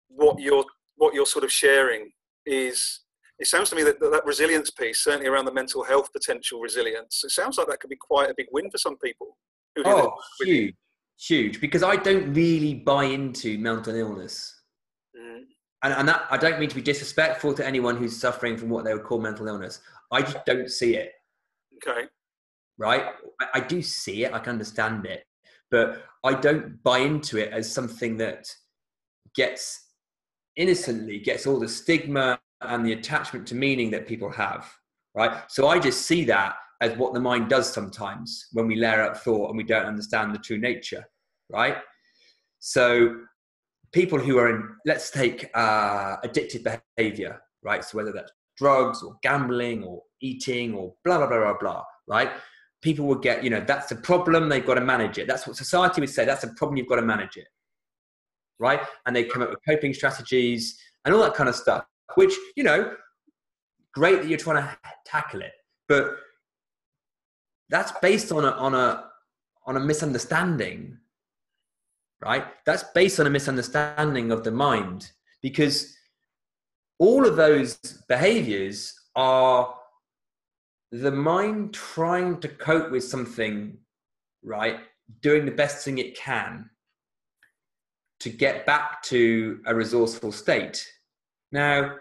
[0.07, 2.11] what you're what you're sort of sharing
[2.45, 3.01] is
[3.39, 7.23] it sounds to me that that resilience piece, certainly around the mental health potential resilience,
[7.23, 9.37] it sounds like that could be quite a big win for some people.
[9.85, 10.75] oh, huge,
[11.19, 11.61] huge!
[11.61, 14.61] Because I don't really buy into mental illness.
[15.15, 15.43] Mm.
[15.83, 18.85] And, and that I don't mean to be disrespectful to anyone who's suffering from what
[18.85, 19.81] they would call mental illness.
[20.11, 21.11] I just don't see it.
[21.75, 22.07] Okay
[22.77, 23.05] right?
[23.41, 25.23] I, I do see it, I can understand it,
[25.69, 28.47] but I don't buy into it as something that
[29.35, 29.83] gets
[30.55, 34.71] innocently gets all the stigma and the attachment to meaning that people have,
[35.15, 35.43] right?
[35.49, 39.17] So I just see that as what the mind does sometimes when we layer up
[39.17, 41.03] thought and we don't understand the true nature,
[41.49, 41.77] right?
[42.59, 43.15] So
[43.91, 47.83] people who are in, let's take uh, addictive behavior, right?
[47.83, 52.31] So whether that's drugs or gambling or eating or blah, blah, blah, blah, blah, right?
[52.81, 55.27] people would get, you know, that's a problem, they've got to manage it.
[55.27, 57.47] That's what society would say, that's a problem, you've got to manage it.
[58.59, 58.79] Right?
[59.05, 62.63] And they come up with coping strategies and all that kind of stuff, which, you
[62.63, 62.93] know,
[63.93, 65.53] great that you're trying to tackle it.
[65.87, 66.15] But
[67.69, 69.05] that's based on a, on a,
[69.65, 70.97] on a misunderstanding,
[72.21, 72.45] right?
[72.65, 75.95] That's based on a misunderstanding of the mind because
[76.99, 79.75] all of those behaviors are
[80.91, 83.77] the mind trying to cope with something,
[84.43, 84.79] right?
[85.21, 86.69] Doing the best thing it can
[88.19, 90.85] to get back to a resourceful state.
[91.57, 91.95] Now,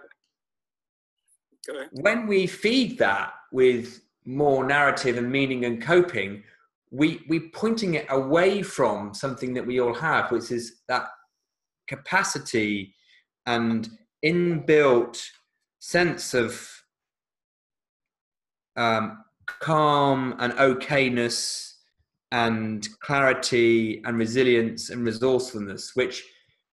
[1.92, 6.42] when we feed that with more narrative and meaning and coping,
[6.90, 11.06] we we pointing it away from something that we all have, which is that
[11.88, 12.94] capacity
[13.46, 13.88] and
[14.22, 15.22] inbuilt
[15.78, 16.70] sense of
[18.76, 21.72] um, calm and okayness
[22.30, 26.22] and clarity and resilience and resourcefulness, which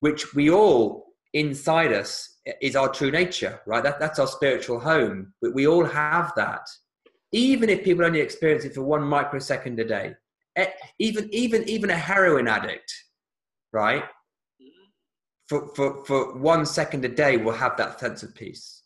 [0.01, 3.83] which we all inside us is our true nature, right?
[3.83, 5.33] That, that's our spiritual home.
[5.41, 6.67] We all have that,
[7.31, 10.15] even if people only experience it for one microsecond a day.
[10.99, 12.93] Even even even a heroin addict,
[13.71, 14.03] right?
[15.49, 18.83] For, for, for one second a day will have that sense of peace.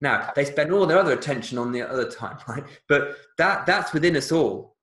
[0.00, 2.64] Now they spend all their other attention on the other time, right?
[2.88, 4.76] But that that's within us all,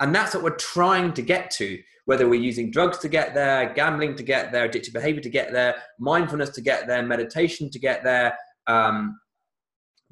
[0.00, 1.80] and that's what we're trying to get to.
[2.04, 5.52] Whether we're using drugs to get there, gambling to get there, addictive behavior to get
[5.52, 8.36] there, mindfulness to get there, meditation to get there,
[8.68, 9.18] um,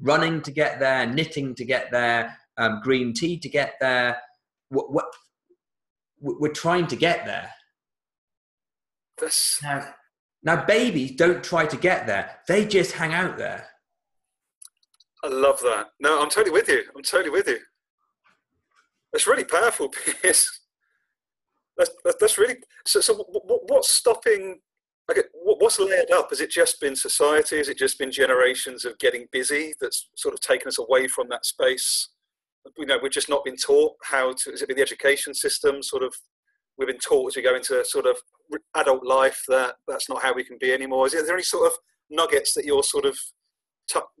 [0.01, 4.17] running to get there, knitting to get there, um, green tea to get there.
[4.69, 5.05] What, what,
[6.19, 7.51] we're trying to get there.
[9.63, 9.87] Now,
[10.43, 13.67] now, babies don't try to get there; they just hang out there.
[15.23, 15.87] I love that.
[15.99, 16.83] No, I'm totally with you.
[16.95, 17.59] I'm totally with you.
[19.15, 19.87] That's really powerful,
[20.21, 20.59] Piers.
[21.77, 22.99] That's, that's, really so.
[22.99, 23.13] So,
[23.67, 24.59] what's stopping?
[25.09, 26.31] Okay, what's layered up?
[26.31, 27.57] Has it just been society?
[27.57, 31.29] Has it just been generations of getting busy that's sort of taken us away from
[31.29, 32.09] that space?
[32.77, 34.51] You know, we've just not been taught how to.
[34.51, 35.81] Has it been the education system?
[35.81, 36.13] Sort of,
[36.77, 38.17] we've been taught as we go into sort of
[38.75, 41.07] adult life that that's not how we can be anymore.
[41.07, 41.77] Is there any sort of
[42.09, 43.17] nuggets that you're sort of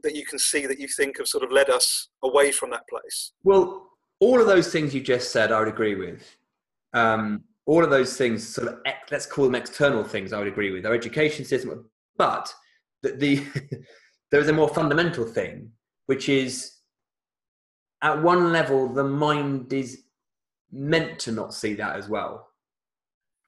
[0.03, 2.87] that you can see that you think have sort of led us away from that
[2.87, 3.33] place?
[3.43, 3.89] Well,
[4.25, 6.35] all of those things you just said, I would agree with.
[6.93, 8.79] Um, all of those things, sort of,
[9.11, 10.85] let's call them external things, I would agree with.
[10.85, 12.53] Our education system, but
[13.01, 13.43] the, the
[14.31, 15.71] there is a more fundamental thing,
[16.05, 16.73] which is
[18.01, 20.03] at one level, the mind is
[20.71, 22.49] meant to not see that as well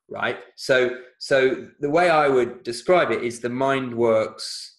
[0.09, 4.77] right so so the way i would describe it is the mind works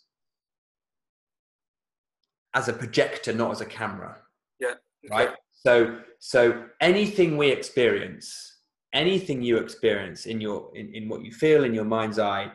[2.54, 4.16] as a projector, not as a camera.
[4.60, 4.74] Yeah.
[5.10, 5.30] Right.
[5.66, 8.58] So so anything we experience,
[8.94, 12.50] anything you experience in your in, in what you feel in your mind's eye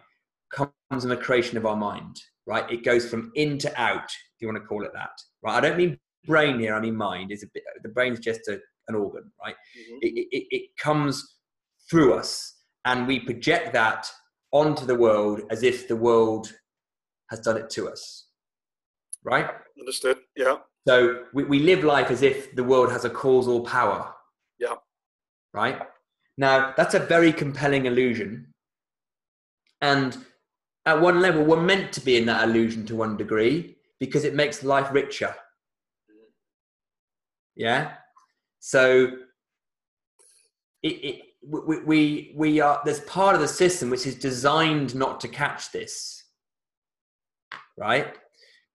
[0.52, 2.16] comes in the creation of our mind.
[2.46, 2.70] Right.
[2.70, 5.12] It goes from in to out, if you want to call it that.
[5.42, 5.56] Right.
[5.56, 7.32] I don't mean brain here, I mean mind.
[7.32, 9.56] Is a bit the brain's just a, an organ, right?
[9.56, 9.98] Mm-hmm.
[10.02, 11.38] It, it, it comes
[11.90, 14.10] through us and we project that
[14.52, 16.54] onto the world as if the world
[17.30, 18.28] has done it to us
[19.24, 19.50] right?
[19.80, 20.18] Understood.
[20.36, 20.58] Yeah.
[20.88, 24.14] So we, we live life as if the world has a causal power.
[24.60, 24.76] Yeah.
[25.54, 25.80] Right?
[26.38, 28.48] Now, that's a very compelling illusion.
[29.82, 30.18] And
[30.86, 34.36] at one level, we're meant to be in that illusion to one degree because it
[34.36, 35.34] makes life richer.
[37.56, 37.94] Yeah.
[38.60, 39.12] So
[40.82, 45.20] it, it we, we we are there's part of the system which is designed not
[45.22, 46.24] to catch this,
[47.78, 48.16] right?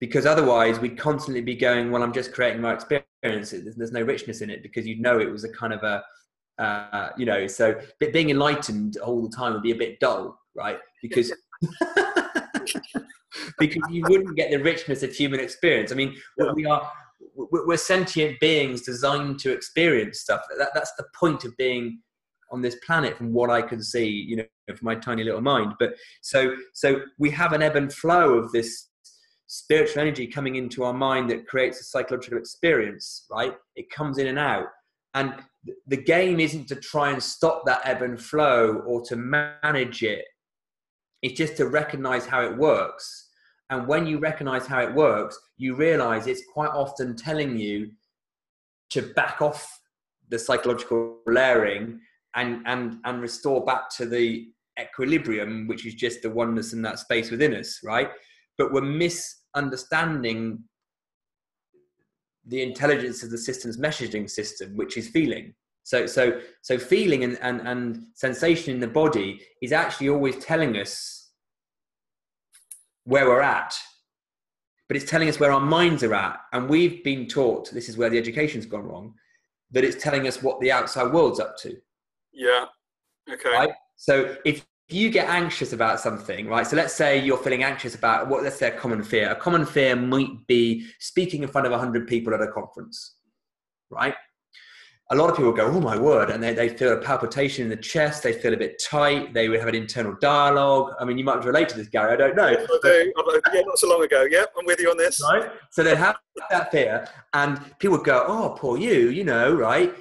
[0.01, 3.11] Because otherwise we'd constantly be going, well, I'm just creating my experience.
[3.23, 6.05] There's, no richness in it because you'd know it was a kind of a
[6.59, 7.81] uh, you know, so
[8.13, 10.79] being enlightened all the time would be a bit dull, right?
[11.03, 11.33] Because
[13.59, 15.93] because you wouldn't get the richness of human experience.
[15.93, 16.53] I mean, yeah.
[16.53, 16.91] we are
[17.35, 20.43] we're sentient beings designed to experience stuff.
[20.59, 22.01] That, that's the point of being
[22.51, 25.75] on this planet, from what I can see, you know, from my tiny little mind.
[25.79, 28.89] But so so we have an ebb and flow of this
[29.49, 33.55] spiritual energy coming into our mind that creates a psychological experience, right?
[33.75, 34.67] It comes in and out.
[35.15, 35.35] And
[35.87, 40.25] the game isn't to try and stop that ebb and flow or to manage it.
[41.23, 43.31] It's just to recognize how it works.
[43.71, 47.91] And when you recognize how it works, you realize it's quite often telling you
[48.91, 49.81] to back off
[50.29, 52.01] the psychological layering
[52.37, 54.47] and, and, and restore back to the
[54.81, 58.11] equilibrium, which is just the oneness in that space within us, right?
[58.57, 58.83] But we're
[59.55, 60.65] misunderstanding
[62.47, 65.55] the intelligence of the system's messaging system, which is feeling.
[65.85, 70.77] So, so, so feeling and, and, and sensation in the body is actually always telling
[70.77, 71.31] us
[73.05, 73.75] where we're at,
[74.87, 76.41] but it's telling us where our minds are at.
[76.53, 79.15] And we've been taught, this is where the education's gone wrong,
[79.71, 81.75] that it's telling us what the outside world's up to.
[82.33, 82.67] Yeah.
[83.31, 83.51] Okay.
[83.51, 83.71] Right?
[83.97, 86.67] So if you get anxious about something, right?
[86.67, 89.31] So let's say you're feeling anxious about what, let's say a common fear.
[89.31, 93.17] A common fear might be speaking in front of 100 people at a conference,
[93.91, 94.15] right?
[95.11, 97.71] A lot of people go, oh my word, and they, they feel a palpitation in
[97.71, 100.93] the chest, they feel a bit tight, they would have an internal dialogue.
[101.01, 102.47] I mean, you might relate to this, Gary, I don't know.
[102.47, 103.13] I do.
[103.55, 104.27] Yeah, not so long ago.
[104.31, 105.23] Yeah, I'm with you on this.
[105.23, 105.51] Right?
[105.71, 106.17] So they have
[106.51, 109.95] that fear, and people would go, oh, poor you, you know, right?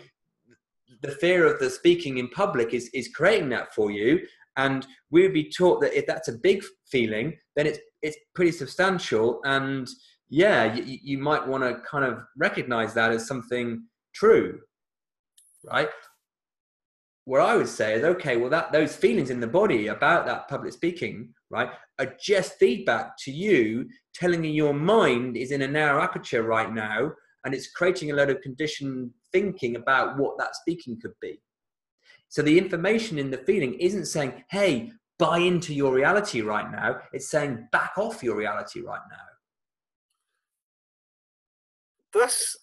[1.02, 4.26] The fear of the speaking in public is, is creating that for you
[4.58, 8.52] and we would be taught that if that's a big feeling, then it's it's pretty
[8.52, 9.88] substantial, and
[10.30, 14.60] yeah, you, you might want to kind of recognize that as something true,
[15.72, 15.90] right?
[17.26, 20.48] What I would say is, okay, well, that those feelings in the body about that
[20.48, 25.68] public speaking, right, are just feedback to you, telling you your mind is in a
[25.68, 27.12] narrow aperture right now,
[27.44, 31.40] and it's creating a lot of conditioned thinking about what that speaking could be.
[32.30, 37.00] So the information in the feeling isn't saying, hey, buy into your reality right now.
[37.14, 39.18] It's saying, back off your reality right now.
[42.14, 42.56] That's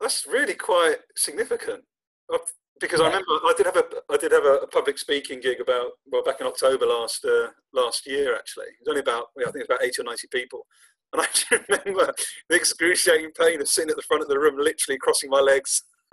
[0.00, 1.82] that's really quite significant
[2.32, 2.38] uh,
[2.80, 3.06] because yeah.
[3.06, 6.22] I remember I did have a I did have a, public speaking gig about well
[6.22, 9.68] back in October last uh, last year actually it was only about I think it
[9.68, 10.66] was about eighty or ninety people
[11.12, 11.26] and I
[11.84, 12.12] remember
[12.50, 15.84] the excruciating pain of sitting at the front of the room literally crossing my legs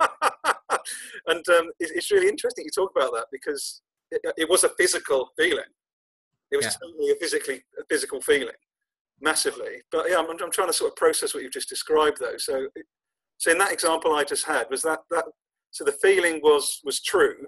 [1.26, 5.30] and um, it's really interesting you talk about that because it, it was a physical
[5.38, 5.64] feeling.
[6.50, 6.72] It was yeah.
[6.82, 8.54] totally a physically a physical feeling,
[9.20, 9.82] massively.
[9.90, 12.36] But yeah, I'm, I'm trying to sort of process what you've just described, though.
[12.36, 12.68] So,
[13.38, 15.24] so in that example I just had, was that that
[15.70, 17.46] so the feeling was was true,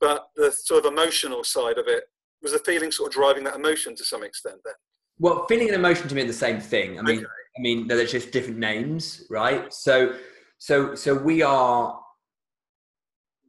[0.00, 2.04] but the sort of emotional side of it
[2.42, 4.60] was the feeling sort of driving that emotion to some extent.
[4.64, 4.74] Then.
[5.18, 6.98] Well, feeling and emotion to me are the same thing.
[6.98, 7.26] I mean, okay.
[7.58, 9.72] I mean, they're just different names, right?
[9.72, 10.14] So
[10.58, 11.98] so so we are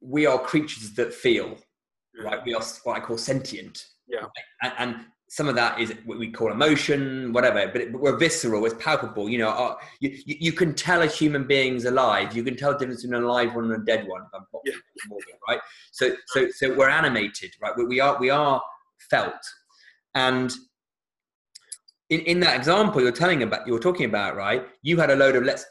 [0.02, 1.58] we are creatures that feel
[2.24, 2.40] right?
[2.46, 3.86] We are what i call sentient.
[4.08, 4.26] Yeah.
[4.64, 4.96] And, and
[5.30, 8.82] some of that is what we call emotion whatever but, it, but we're visceral it's
[8.82, 12.56] palpable you know uh, our, you, you can tell a human being's alive you can
[12.56, 14.22] tell the difference between an alive one and a dead one
[14.66, 14.74] yeah.
[15.50, 15.60] right?
[15.92, 17.74] So so so we're animated right?
[17.76, 18.62] We, we are we are
[19.10, 19.34] felt.
[20.16, 20.52] And
[22.10, 25.36] in, in that example you're telling about you're talking about right you had a load
[25.36, 25.66] of let's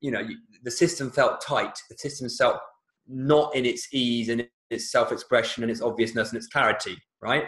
[0.00, 0.24] you know
[0.64, 1.78] the system felt tight.
[1.90, 2.58] The system felt
[3.08, 7.44] not in its ease and its self-expression and its obviousness and its clarity, right?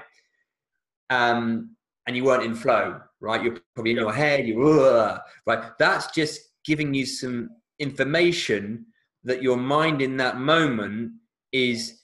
[1.11, 3.43] Um, and you weren't in flow, right?
[3.43, 5.79] You're probably in your head, you're right.
[5.79, 8.87] That's just giving you some information
[9.25, 11.13] that your mind in that moment
[11.53, 12.01] is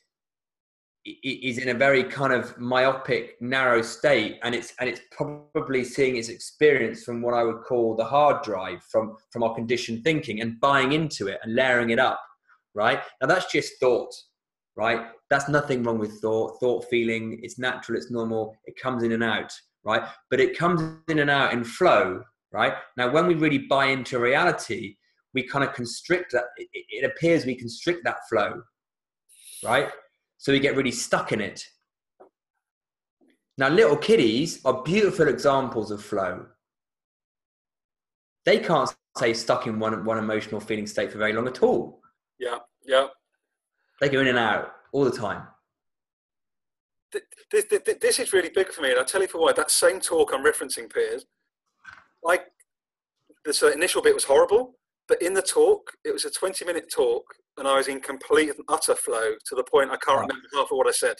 [1.05, 6.14] is in a very kind of myopic narrow state and it's and it's probably seeing
[6.14, 10.40] its experience from what i would call the hard drive from from our conditioned thinking
[10.40, 12.20] and buying into it and layering it up
[12.75, 13.01] right?
[13.20, 14.14] Now that's just thought
[14.75, 15.09] right?
[15.29, 17.41] That's nothing wrong with thought thought feeling.
[17.43, 18.57] It's natural it's normal.
[18.64, 19.53] It comes in and out
[19.85, 20.03] right?
[20.31, 22.75] But it comes in and out in flow right?
[22.97, 24.97] Now when we really buy into reality
[25.35, 28.62] we kind of constrict that it, it appears we constrict that flow
[29.64, 29.89] right?
[30.39, 31.64] So we get really stuck in it.
[33.59, 36.47] Now, little kiddies are beautiful examples of flow.
[38.45, 42.01] They can't stay stuck in one one emotional feeling state for very long at all.
[42.43, 43.07] Yeah, yeah.
[44.01, 45.47] They go in and out all the time.
[47.53, 49.53] This, this, this is really big for me, and I'll tell you for why.
[49.53, 51.24] That same talk I'm referencing, Piers,
[52.24, 52.47] like
[53.45, 54.74] the uh, initial bit was horrible,
[55.07, 57.22] but in the talk, it was a 20 minute talk,
[57.59, 60.22] and I was in complete and utter flow to the point I can't oh.
[60.22, 61.16] remember half of what I said.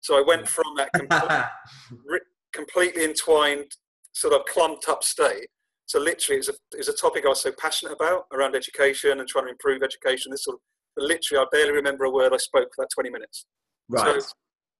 [0.00, 2.22] So I went from that complete,
[2.52, 3.70] completely entwined,
[4.12, 5.48] sort of clumped up state.
[5.86, 8.56] So literally, it was, a, it was a topic I was so passionate about around
[8.56, 10.30] education and trying to improve education.
[10.30, 10.60] This sort of,
[10.96, 13.46] literally, I barely remember a word I spoke for that 20 minutes.
[13.88, 14.20] Right.
[14.20, 14.28] So,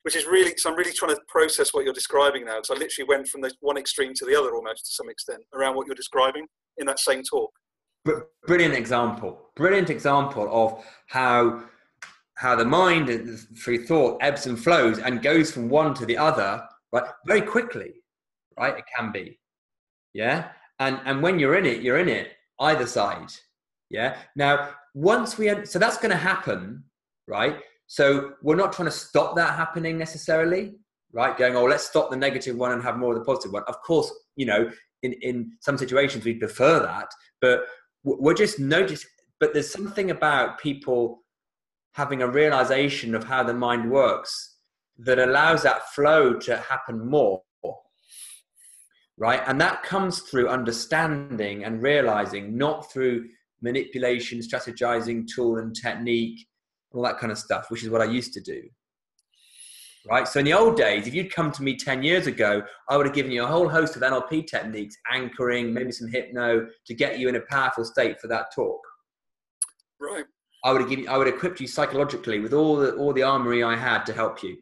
[0.03, 2.61] which is really, so I'm really trying to process what you're describing now.
[2.63, 5.43] So I literally went from the one extreme to the other almost to some extent
[5.55, 6.47] around what you're describing
[6.77, 7.51] in that same talk.
[8.47, 9.49] Brilliant example.
[9.57, 11.65] Brilliant example of how
[12.37, 16.63] how the mind through thought ebbs and flows and goes from one to the other,
[16.93, 17.05] right?
[17.27, 17.93] Very quickly,
[18.59, 18.77] right?
[18.77, 19.39] It can be,
[20.13, 20.49] yeah.
[20.79, 22.33] And and when you're in it, you're in it.
[22.61, 23.33] Either side,
[23.91, 24.17] yeah.
[24.37, 26.85] Now, once we so that's going to happen,
[27.27, 27.59] right?
[27.87, 30.77] So we're not trying to stop that happening necessarily,
[31.13, 31.37] right?
[31.37, 33.65] Going, oh, let's stop the negative one and have more of the positive one.
[33.67, 34.71] Of course, you know,
[35.03, 37.09] in, in some situations we prefer that,
[37.41, 37.65] but
[38.05, 39.05] we're just notice.
[39.41, 41.23] But there's something about people
[41.93, 44.57] having a realization of how the mind works
[44.99, 47.43] that allows that flow to happen more
[49.17, 53.25] right and that comes through understanding and realizing not through
[53.63, 56.47] manipulation strategizing tool and technique
[56.95, 58.63] all that kind of stuff, which is what I used to do.
[60.09, 60.29] Right.
[60.29, 63.07] So in the old days, if you'd come to me 10 years ago, I would
[63.07, 67.19] have given you a whole host of NLP techniques, anchoring, maybe some hypno to get
[67.19, 68.81] you in a powerful state for that talk.
[69.99, 70.25] Right.
[70.63, 73.23] I would have given, I would have equipped you psychologically with all the, all the
[73.23, 74.59] armory I had to help you.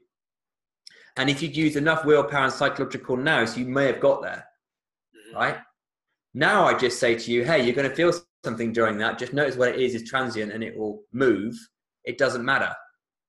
[1.16, 4.46] And if you'd used enough willpower and psychological nous, you may have got there.
[5.14, 5.36] Mm-hmm.
[5.36, 5.56] Right.
[6.34, 8.12] Now I just say to you, hey, you're going to feel
[8.44, 9.18] something during that.
[9.18, 11.54] Just notice what it is is transient and it will move
[12.04, 12.74] it doesn't matter.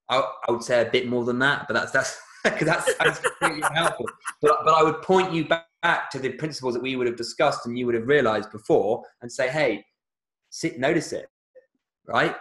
[0.09, 3.63] I, I would say a bit more than that, but that's that's that sounds completely
[3.73, 4.05] helpful.
[4.41, 7.15] But, but I would point you back, back to the principles that we would have
[7.15, 9.85] discussed and you would have realized before, and say, hey,
[10.49, 11.27] sit, notice it,
[12.05, 12.35] right?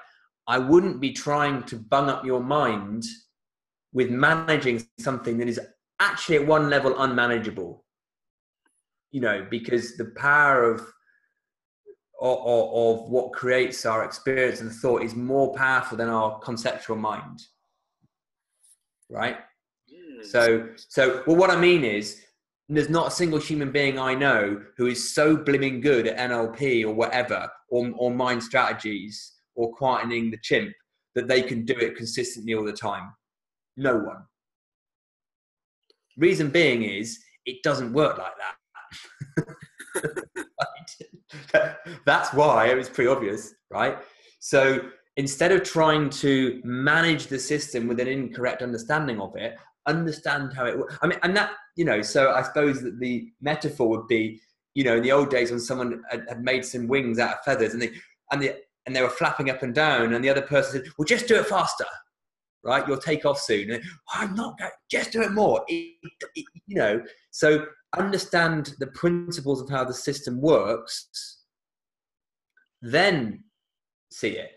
[0.49, 3.05] I wouldn't be trying to bung up your mind
[3.93, 5.61] with managing something that is
[6.01, 7.85] actually at one level unmanageable.
[9.11, 10.81] You know, because the power of
[12.23, 17.43] of, of what creates our experience and thought is more powerful than our conceptual mind
[19.11, 19.39] right
[19.93, 20.25] mm.
[20.25, 22.23] so so well what i mean is
[22.69, 26.85] there's not a single human being i know who is so blimming good at nlp
[26.85, 30.73] or whatever or, or mind strategies or quietening the chimp
[31.15, 33.13] that they can do it consistently all the time
[33.77, 34.23] no one
[36.17, 38.55] reason being is it doesn't work like that
[42.07, 43.99] That's why it was pretty obvious, right?
[44.41, 44.81] So
[45.17, 49.57] instead of trying to manage the system with an incorrect understanding of it,
[49.87, 50.97] understand how it works.
[51.03, 54.41] I mean, and that, you know, so I suppose that the metaphor would be,
[54.75, 57.73] you know, in the old days when someone had, made some wings out of feathers
[57.75, 57.91] and they,
[58.31, 58.57] and they,
[58.87, 61.37] and they were flapping up and down, and the other person said, "Well, just do
[61.37, 61.85] it faster,
[62.65, 62.87] right?
[62.87, 64.71] You'll take off soon." And, oh, I'm not going.
[64.91, 65.65] Just do it more.
[65.69, 65.95] It,
[66.35, 67.03] it, you know.
[67.31, 67.67] So
[67.99, 71.39] understand the principles of how the system works,
[72.81, 73.45] then
[74.11, 74.51] see it.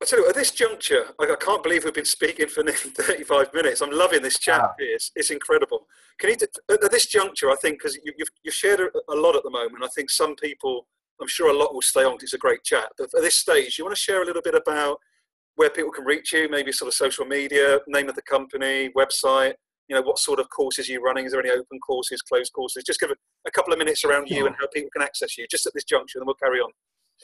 [0.00, 3.52] I tell you, at this juncture, I can't believe we've been speaking for nearly 35
[3.52, 3.80] minutes.
[3.80, 4.60] I'm loving this chat.
[4.60, 4.74] Wow.
[4.78, 5.86] It's, it's incredible.
[6.18, 6.36] Can you,
[6.70, 9.82] at this juncture, I think, because you, have you've shared a lot at the moment,
[9.82, 10.86] I think some people,
[11.20, 12.90] I'm sure a lot will stay on because it's a great chat.
[12.96, 14.98] But at this stage, you want to share a little bit about
[15.56, 19.54] where people can reach you, maybe sort of social media, name of the company, website,
[19.88, 21.24] you know what sort of courses you're running?
[21.24, 22.84] Is there any open courses closed courses?
[22.84, 23.16] Just give a,
[23.46, 25.84] a couple of minutes around you and how people can access you just at this
[25.84, 26.70] juncture and we'll carry on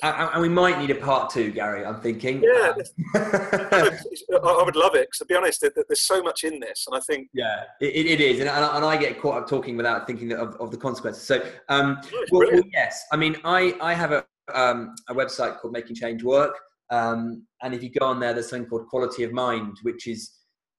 [0.03, 1.85] and we might need a part two, Gary.
[1.85, 2.43] I'm thinking.
[2.43, 2.73] Yeah,
[3.15, 7.29] I would love it to be honest, there's so much in this, and I think.
[7.33, 10.71] Yeah, it, it is, and, and I get caught up talking without thinking of, of
[10.71, 11.23] the consequences.
[11.23, 15.73] So, um, well, well, yes, I mean, I I have a um, a website called
[15.73, 16.59] Making Change Work,
[16.91, 20.33] um, and if you go on there, there's something called Quality of Mind, which is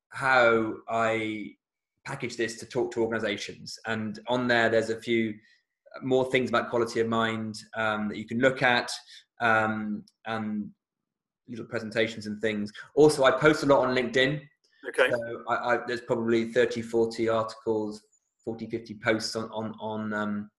[0.09, 1.51] how I
[2.05, 3.77] package this to talk to organizations.
[3.87, 5.33] And on there, there's a few
[6.01, 8.91] more things about quality of mind um, that you can look at
[9.41, 10.69] um, and
[11.47, 12.71] little presentations and things.
[12.95, 14.41] Also, I post a lot on LinkedIn.
[14.89, 15.11] Okay.
[15.11, 18.01] So I, I, there's probably 30, 40 articles,
[18.43, 20.49] 40, 50 posts on, on, on, um,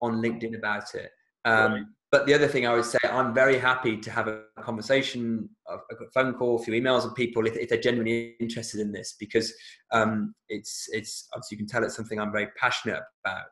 [0.00, 1.10] on LinkedIn about it.
[1.44, 4.44] Um, right but the other thing I would say, I'm very happy to have a
[4.60, 5.76] conversation, a
[6.14, 9.52] phone call, a few emails with people if, if they're genuinely interested in this, because
[9.92, 13.44] um, it's it's obviously you can tell it's something I'm very passionate about.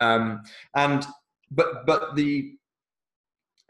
[0.00, 0.42] Um,
[0.74, 1.06] and
[1.50, 2.54] but but the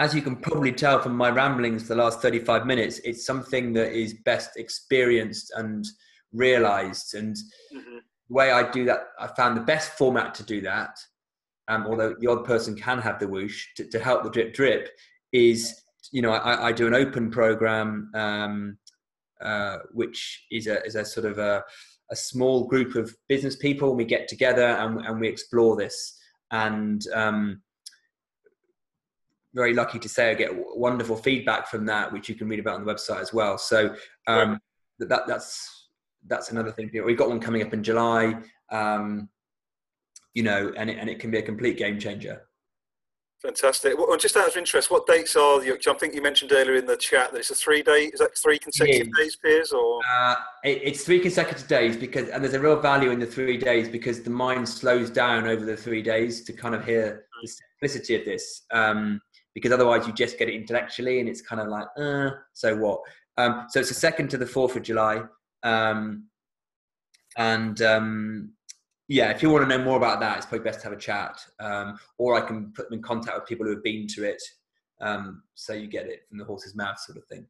[0.01, 3.72] as you can probably tell from my ramblings for the last 35 minutes it's something
[3.72, 5.87] that is best experienced and
[6.33, 7.37] realized and
[7.72, 7.99] mm-hmm.
[8.29, 10.99] the way i do that i found the best format to do that
[11.68, 14.91] um, although the odd person can have the whoosh to, to help the drip drip
[15.33, 18.79] is you know i, I do an open program um,
[19.41, 21.62] uh, which is a, is a sort of a,
[22.11, 26.18] a small group of business people and we get together and, and we explore this
[26.50, 27.62] and um,
[29.55, 32.74] very lucky to say I get wonderful feedback from that, which you can read about
[32.74, 33.57] on the website as well.
[33.57, 33.94] So
[34.26, 34.61] um,
[34.98, 35.88] that that's
[36.26, 36.90] that's another thing.
[37.05, 38.34] We've got one coming up in July,
[38.70, 39.28] um,
[40.32, 42.42] you know, and it, and it can be a complete game changer.
[43.45, 43.99] Fantastic.
[43.99, 45.76] Well, just out of interest, what dates are you?
[45.86, 48.05] I think you mentioned earlier in the chat that it's a three day.
[48.07, 49.70] Is that three consecutive days, Piers?
[49.70, 53.26] Or uh, it, it's three consecutive days because, and there's a real value in the
[53.26, 57.26] three days because the mind slows down over the three days to kind of hear
[57.42, 58.62] the simplicity of this.
[58.72, 59.20] Um,
[59.55, 63.01] because otherwise you just get it intellectually and it's kind of like, uh, so what?
[63.36, 65.22] Um, so it's the second to the fourth of July.
[65.62, 66.28] Um,
[67.36, 68.53] and um,
[69.09, 71.00] yeah, if you want to know more about that, it's probably best to have a
[71.00, 71.38] chat.
[71.61, 74.42] Um, or I can put them in contact with people who have been to it.
[75.00, 77.46] Um, so you get it from the horse's mouth, sort of thing.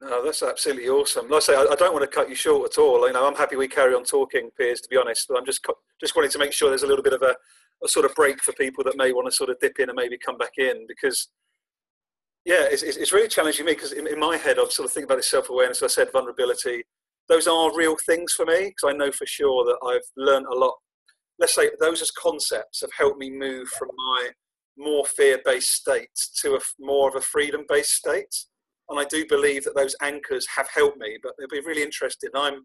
[0.00, 1.28] No, that's absolutely awesome.
[1.28, 3.06] Like I say, I, I, don't want to cut you short at all.
[3.06, 4.80] You know, I'm happy we carry on talking, Piers.
[4.82, 5.64] To be honest, but I'm just
[6.00, 7.34] just wanting to make sure there's a little bit of a
[7.82, 9.96] a sort of break for people that may want to sort of dip in and
[9.96, 11.28] maybe come back in because
[12.44, 15.06] yeah it's, it's really challenging me because in, in, my head I've sort of thinking
[15.06, 16.84] about this self-awareness i said vulnerability
[17.28, 20.54] those are real things for me because i know for sure that i've learned a
[20.54, 20.74] lot
[21.38, 24.28] let's say those as concepts have helped me move from my
[24.76, 26.08] more fear-based state
[26.40, 28.34] to a more of a freedom-based state
[28.88, 32.30] and i do believe that those anchors have helped me but it'll be really interesting
[32.34, 32.64] i'm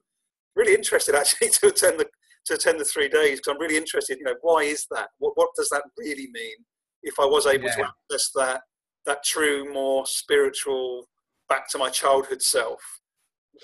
[0.55, 2.07] really interested actually to attend the
[2.45, 4.17] to attend the three days because I'm really interested.
[4.17, 5.09] You know, why is that?
[5.19, 6.55] What what does that really mean?
[7.03, 7.75] If I was able yeah.
[7.75, 8.61] to access that
[9.05, 11.07] that true, more spiritual,
[11.47, 12.79] back to my childhood self,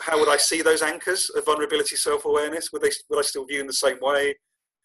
[0.01, 2.69] how would I see those anchors of vulnerability, self awareness?
[2.71, 4.35] Would they would I still view in the same way?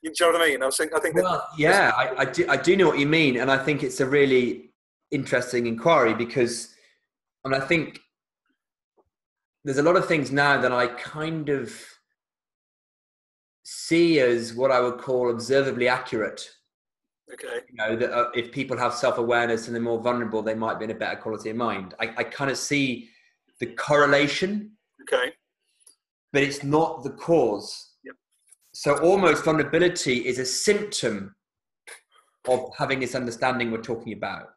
[0.03, 0.63] You know what I mean?
[0.63, 1.15] I was thinking, I think.
[1.15, 2.47] Well, that, yeah, I, I do.
[2.49, 4.71] I do know what you mean, and I think it's a really
[5.11, 6.75] interesting inquiry because,
[7.45, 8.01] I mean, I think
[9.65, 11.75] there's a lot of things now that I kind of
[13.63, 16.49] see as what I would call observably accurate.
[17.33, 17.61] Okay.
[17.69, 20.79] You know, that uh, if people have self awareness and they're more vulnerable, they might
[20.79, 21.95] be in a better quality of mind.
[22.01, 23.09] I, I kind of see
[23.61, 24.73] the correlation.
[25.03, 25.33] Okay.
[26.33, 27.90] But it's not the cause.
[28.73, 31.35] So almost vulnerability is a symptom
[32.49, 34.51] of having this understanding we're talking about.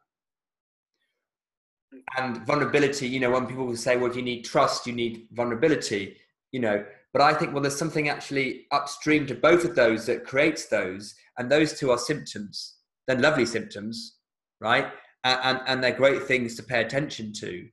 [2.16, 5.28] And vulnerability, you know, when people will say, well, if you need trust, you need
[5.32, 6.16] vulnerability,
[6.52, 10.24] you know, but I think, well, there's something actually upstream to both of those that
[10.24, 12.74] creates those, and those two are symptoms.
[13.06, 14.16] They're lovely symptoms,
[14.60, 14.88] right?
[15.22, 17.68] And, and, and they're great things to pay attention to.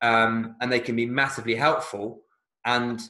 [0.00, 2.22] Um, and they can be massively helpful.
[2.64, 3.00] And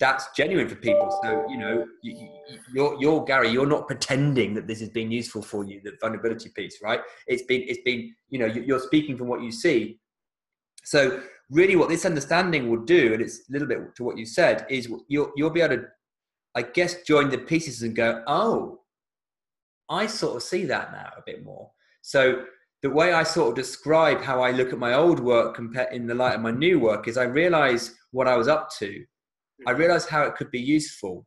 [0.00, 1.16] that's genuine for people.
[1.22, 2.28] So, you know, you,
[2.74, 6.48] you're, you're Gary, you're not pretending that this has been useful for you, the vulnerability
[6.48, 7.00] piece, right?
[7.26, 10.00] It's been, it's been, you know, you're speaking from what you see.
[10.84, 14.24] So really what this understanding will do, and it's a little bit to what you
[14.24, 15.82] said, is you'll, you'll be able to,
[16.54, 18.80] I guess, join the pieces and go, oh,
[19.90, 21.70] I sort of see that now a bit more.
[22.00, 22.44] So
[22.82, 26.06] the way I sort of describe how I look at my old work compared in
[26.06, 29.04] the light of my new work is I realize what I was up to.
[29.66, 31.26] I realize how it could be useful.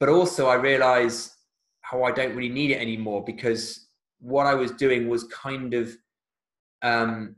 [0.00, 1.36] But also I realize
[1.82, 3.88] how I don't really need it anymore because
[4.18, 5.96] what I was doing was kind of
[6.82, 7.36] um,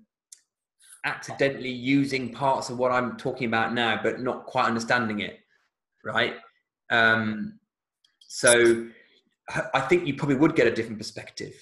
[1.05, 5.39] accidentally using parts of what I'm talking about now, but not quite understanding it,
[6.05, 6.35] right?
[6.91, 7.59] Um,
[8.21, 8.87] so
[9.75, 11.53] I think you probably would get a different perspective.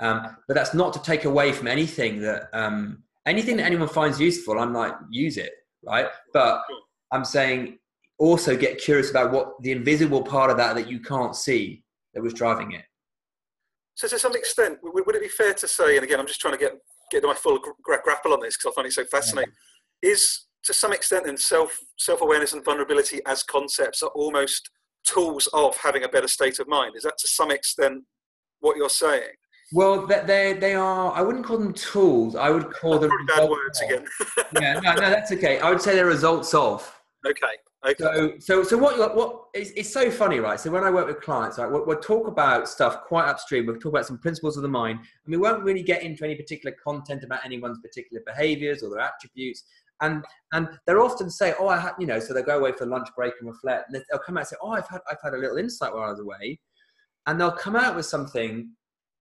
[0.00, 4.20] Um, but that's not to take away from anything that um, anything that anyone finds
[4.20, 4.58] useful.
[4.58, 5.52] I'm like, use it,
[5.84, 6.06] right?
[6.32, 6.62] But
[7.12, 7.78] I'm saying
[8.18, 11.82] also get curious about what the invisible part of that that you can't see
[12.14, 12.84] that was driving it.
[13.94, 16.54] So, to some extent, would it be fair to say, and again, I'm just trying
[16.54, 16.72] to get
[17.10, 19.52] get my full gra- grapple on this because I find it so fascinating.
[20.02, 20.10] Yeah.
[20.10, 24.70] Is to some extent, and self self awareness and vulnerability as concepts are almost
[25.04, 26.94] tools of having a better state of mind.
[26.96, 28.04] Is that to some extent
[28.60, 29.34] what you're saying?
[29.72, 31.12] Well, they they are.
[31.12, 32.36] I wouldn't call them tools.
[32.36, 33.90] I would call them bad words of.
[33.90, 34.06] again.
[34.60, 35.58] yeah, no, no, that's okay.
[35.60, 37.01] I would say they're results of.
[37.26, 37.46] Okay.
[37.84, 38.04] Okay.
[38.04, 39.16] So, so, so what?
[39.16, 39.44] What?
[39.54, 40.58] It's, it's so funny, right?
[40.58, 43.66] So when I work with clients, right, we'll, we'll, talk about stuff quite upstream.
[43.66, 46.36] We'll talk about some principles of the mind, and we won't really get into any
[46.36, 49.64] particular content about anyone's particular behaviors or their attributes.
[50.00, 52.86] And and they'll often say, "Oh, I had," you know, so they'll go away for
[52.86, 55.34] lunch break and reflect, and they'll come out and say, "Oh, I've had I've had
[55.34, 56.60] a little insight while I was away,"
[57.26, 58.70] and they'll come out with something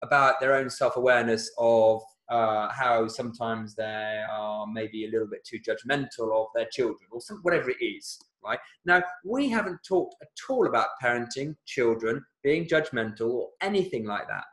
[0.03, 5.59] about their own self-awareness of uh, how sometimes they are maybe a little bit too
[5.59, 8.59] judgmental of their children or some, whatever it is right?
[8.85, 14.45] Now we haven't talked at all about parenting children being judgmental or anything like that.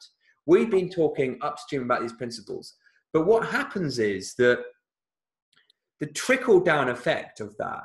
[0.46, 2.76] We've been talking upstream about these principles.
[3.14, 4.60] But what happens is that
[6.00, 7.84] the trickle down effect of that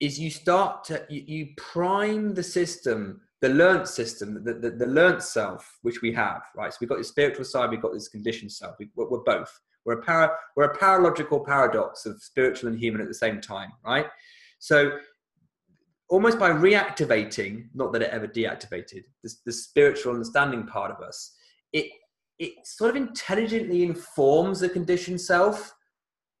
[0.00, 4.86] is you start to you, you prime the system the learnt system the, the, the
[4.86, 6.72] learnt self which we have right?
[6.72, 8.76] So we've got the spiritual side we've got this conditioned self.
[8.78, 9.50] We, we're both.
[9.84, 13.72] We're a para we're a paralogical paradox of spiritual and human at the same time
[13.84, 14.06] right?
[14.58, 14.98] So
[16.10, 21.34] almost by reactivating not that it ever deactivated this, the spiritual understanding part of us
[21.72, 21.86] it
[22.38, 25.72] it sort of intelligently informs the conditioned self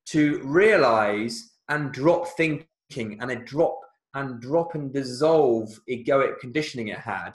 [0.06, 3.78] to realize and drop thinking and a drop
[4.18, 7.32] and drop and dissolve egoic conditioning it had.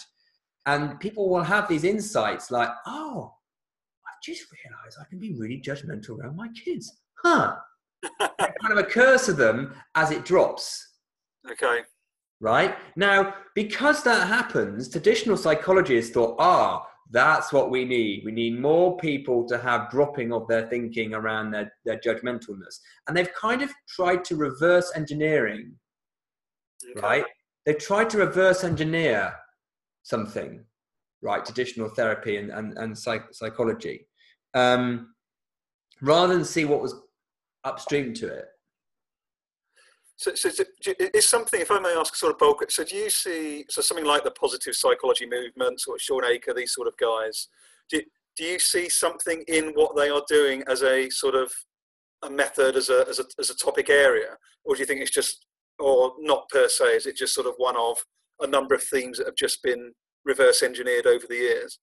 [0.65, 3.33] And people will have these insights like, oh,
[4.07, 6.91] I've just realized I can be really judgmental around my kids.
[7.23, 7.55] Huh.
[8.19, 10.95] it kind of occurs to them as it drops.
[11.49, 11.79] Okay.
[12.39, 12.75] Right?
[12.95, 18.23] Now, because that happens, traditional psychologists thought, ah, that's what we need.
[18.25, 22.79] We need more people to have dropping of their thinking around their, their judgmentalness.
[23.07, 25.73] And they've kind of tried to reverse engineering,
[26.91, 27.01] okay.
[27.01, 27.25] right?
[27.65, 29.33] They've tried to reverse engineer
[30.03, 30.63] something,
[31.21, 31.45] right?
[31.45, 34.07] Traditional therapy and, and, and psych, psychology,
[34.53, 35.13] um,
[36.01, 36.95] rather than see what was
[37.63, 38.45] upstream to it.
[40.15, 40.49] So, so
[41.13, 42.63] is something, if I may ask, sort of bulk.
[42.69, 46.73] So, do you see so something like the positive psychology movement, or Shawn Achor, these
[46.73, 47.47] sort of guys?
[47.89, 48.01] Do
[48.37, 51.51] do you see something in what they are doing as a sort of
[52.21, 55.11] a method, as a as a as a topic area, or do you think it's
[55.11, 55.45] just,
[55.83, 56.85] or not per se?
[56.85, 57.97] Is it just sort of one of
[58.39, 59.93] a number of themes that have just been
[60.25, 61.79] reverse engineered over the years?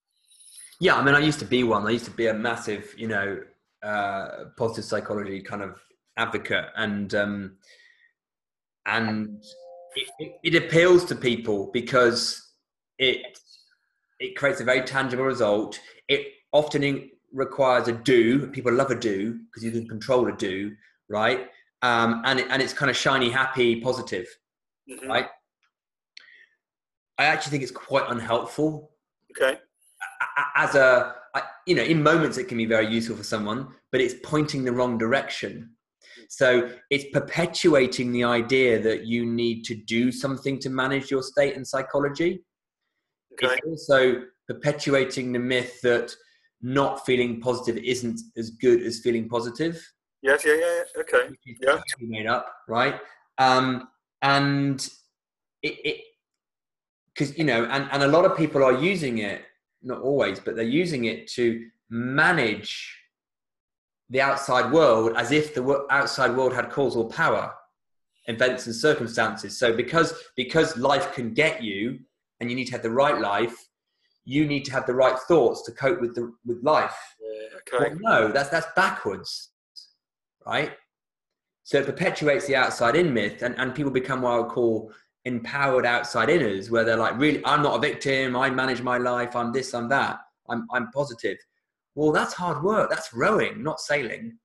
[0.80, 1.86] Yeah, I mean, I used to be one.
[1.86, 3.38] I used to be a massive, you know,
[3.82, 5.78] uh, positive psychology kind of
[6.16, 7.57] advocate, and um,
[8.86, 9.42] and
[10.18, 12.53] it, it, appeals to people because
[12.98, 13.38] it
[14.18, 15.78] it creates a very tangible result.
[16.09, 18.46] It often requires a do.
[18.46, 20.72] People love a do because you can control a do,
[21.11, 21.48] right?
[21.83, 24.26] Um, and it, and it's kind of shiny, happy, positive,
[24.91, 25.09] mm-hmm.
[25.09, 25.26] right?
[27.18, 28.91] I actually think it's quite unhelpful.
[29.31, 29.59] Okay.
[30.57, 31.14] As a,
[31.66, 34.72] you know, in moments it can be very useful for someone, but it's pointing the
[34.72, 35.70] wrong direction.
[36.28, 41.57] So it's perpetuating the idea that you need to do something to manage your state
[41.57, 42.45] and psychology.
[43.33, 43.55] Okay.
[43.64, 46.14] It's also perpetuating the myth that
[46.62, 49.83] not feeling positive isn't as good as feeling positive.
[50.22, 51.00] Yes, yeah, yeah, yeah.
[51.02, 51.34] okay.
[51.62, 51.80] Yeah.
[52.00, 53.00] Made up, right?
[53.38, 53.88] Um,
[54.22, 54.86] and
[55.62, 56.02] it,
[57.06, 59.42] because you know, and, and a lot of people are using it,
[59.82, 62.96] not always, but they're using it to manage
[64.10, 67.54] the outside world as if the outside world had causal power
[68.26, 71.98] events and circumstances so because because life can get you
[72.40, 73.56] and you need to have the right life
[74.24, 77.94] you need to have the right thoughts to cope with the with life yeah, okay.
[78.02, 79.50] Well, no that's that's backwards
[80.51, 80.72] right
[81.62, 84.92] so it perpetuates the outside in myth and, and people become what i would call
[85.24, 89.36] empowered outside inners where they're like really i'm not a victim i manage my life
[89.36, 91.36] i'm this i'm that i'm, I'm positive
[91.94, 92.90] well, that's hard work.
[92.90, 94.38] That's rowing, not sailing.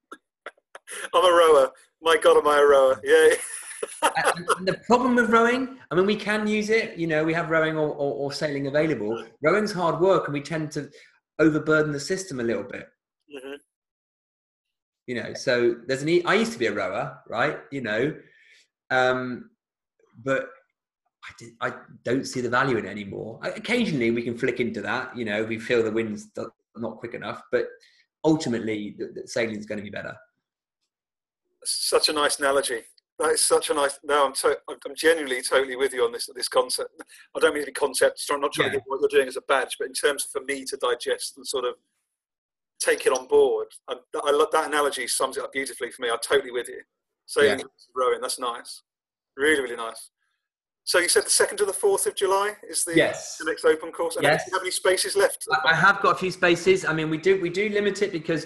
[1.13, 1.71] I'm a rower.
[2.01, 2.99] My God, am I a rower?
[3.03, 3.35] Yeah.
[4.35, 6.97] and, and the problem with rowing, I mean, we can use it.
[6.97, 9.23] You know, we have rowing or, or, or sailing available.
[9.41, 10.89] Rowing's hard work, and we tend to
[11.39, 12.87] overburden the system a little bit.
[15.07, 16.21] You know, so there's an.
[16.25, 17.59] I used to be a rower, right?
[17.71, 18.15] You know,
[18.89, 19.51] um,
[20.23, 20.49] but
[21.23, 23.39] I, did, I don't see the value in it anymore.
[23.43, 25.15] Occasionally, we can flick into that.
[25.15, 26.27] You know, we feel the wind's
[26.75, 27.41] not quick enough.
[27.51, 27.67] But
[28.23, 30.15] ultimately, the, the sailing is going to be better.
[31.63, 32.81] Such a nice analogy.
[33.17, 33.97] That is such a nice.
[34.03, 36.89] No, I'm to, I'm genuinely totally with you on this this concept.
[37.35, 38.21] I don't mean the concept.
[38.29, 38.73] I'm not trying yeah.
[38.73, 40.77] to get what you're doing as a badge, but in terms of for me to
[40.77, 41.75] digest and sort of
[42.85, 45.07] take it on board, I, I love that analogy.
[45.07, 46.09] Sums it up beautifully for me.
[46.09, 46.81] I'm totally with you.
[47.25, 47.57] So yeah.
[47.95, 48.21] rowing.
[48.21, 48.83] That's nice.
[49.35, 50.11] Really, really nice.
[50.83, 53.37] So you said the second to the fourth of July is the, yes.
[53.37, 54.17] the next open course.
[54.17, 54.45] And yes.
[54.45, 55.45] Do you have any spaces left?
[55.65, 56.85] I have got a few spaces.
[56.85, 58.45] I mean, we do we do limit it because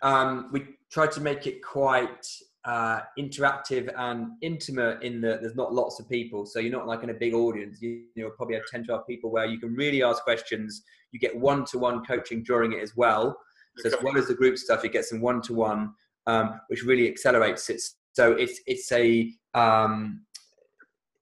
[0.00, 2.26] um, we try to make it quite
[2.64, 6.46] uh, interactive and intimate in that there's not lots of people.
[6.46, 7.82] So you're not like in a big audience.
[7.82, 10.82] You, you know, probably have 10, 12 people where you can really ask questions.
[11.12, 13.36] You get one-to-one coaching during it as well.
[13.78, 13.96] So okay.
[13.96, 15.92] as well as the group stuff, it gets some one-to-one,
[16.26, 17.82] um, which really accelerates it.
[18.12, 20.22] So it's it's a um,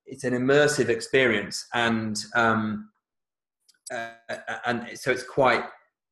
[0.06, 2.90] it's an immersive experience, and um,
[3.92, 4.10] uh,
[4.66, 5.64] and so it's quite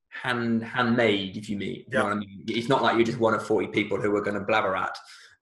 [0.08, 1.76] hand handmade, if you mean.
[1.76, 1.98] You yeah.
[1.98, 2.44] know what I mean?
[2.48, 4.96] It's not like you're just one of forty people who are going to blabber at.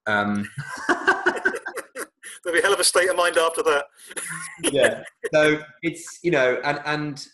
[0.06, 0.48] Um,
[0.88, 3.84] There'll be a hell of a state of mind after that.
[4.72, 5.02] yeah.
[5.34, 7.26] So it's you know, and and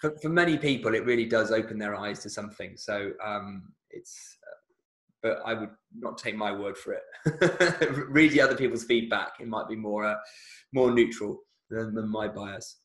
[0.00, 2.76] for, for many people, it really does open their eyes to something.
[2.76, 4.56] So um, it's, uh,
[5.22, 8.08] but I would not take my word for it.
[8.08, 9.32] Read the other people's feedback.
[9.40, 10.16] It might be more uh,
[10.72, 11.40] more neutral
[11.70, 12.78] than, than my bias.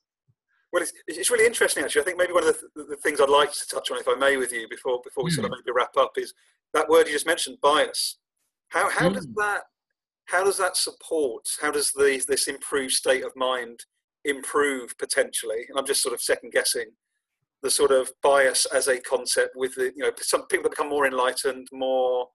[0.71, 2.01] Well, it's, it's really interesting actually.
[2.01, 4.15] I think maybe one of the, the, things I'd like to touch on, if I
[4.15, 5.35] may, with you before before we mm.
[5.35, 5.57] sort of hmm.
[5.65, 6.33] maybe wrap up, is
[6.73, 8.17] that word you just mentioned, bias.
[8.69, 9.15] How how mm.
[9.15, 9.33] does hmm.
[9.37, 9.63] that
[10.25, 11.45] how does that support?
[11.61, 13.81] How does the, this improved state of mind
[14.23, 15.65] improve potentially?
[15.67, 16.91] And I'm just sort of second guessing
[17.63, 20.89] the sort of bias as a concept with the you know some people that become
[20.89, 22.27] more enlightened, more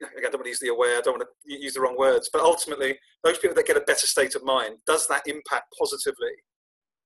[0.00, 1.96] again, I don't want to use the aware, I don't want to use the wrong
[1.96, 5.74] words, but ultimately, those people that get a better state of mind, does that impact
[5.78, 6.30] positively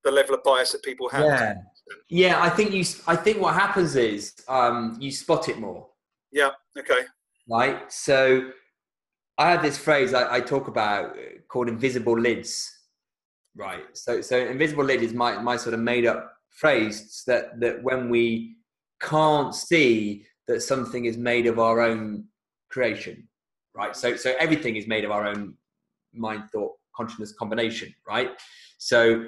[0.05, 1.25] the level of bias that people have?
[1.25, 1.55] Yeah,
[2.09, 2.43] yeah.
[2.43, 2.85] I think you.
[3.07, 5.89] I think what happens is um, you spot it more.
[6.33, 6.51] Yeah.
[6.79, 7.03] Okay.
[7.49, 7.93] Right.
[7.93, 8.51] So
[9.39, 11.17] I have this phrase I, I talk about
[11.49, 12.71] called invisible lids.
[13.55, 13.85] Right.
[13.93, 18.09] So so invisible lid is my my sort of made up phrase that that when
[18.09, 18.57] we
[19.01, 22.25] can't see that something is made of our own
[22.71, 23.29] creation
[23.75, 25.55] right so so everything is made of our own
[26.15, 28.31] mind thought consciousness combination right
[28.79, 29.25] so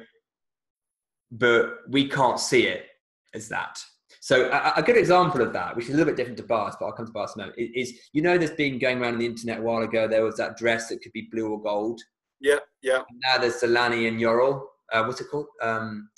[1.31, 2.87] but we can't see it
[3.35, 3.83] as that
[4.25, 6.77] so a, a, good example of that, which is a little bit different to bias,
[6.81, 9.19] but I'll come to bias now, is, is you know there's been going around on
[9.19, 10.09] the internet a while ago.
[10.09, 12.01] There was that dress that could be blue or gold.
[12.41, 13.03] Yeah, yeah.
[13.07, 14.63] And now there's Lani and Yoral.
[14.91, 15.49] Uh, what's it called?
[15.61, 16.09] Um,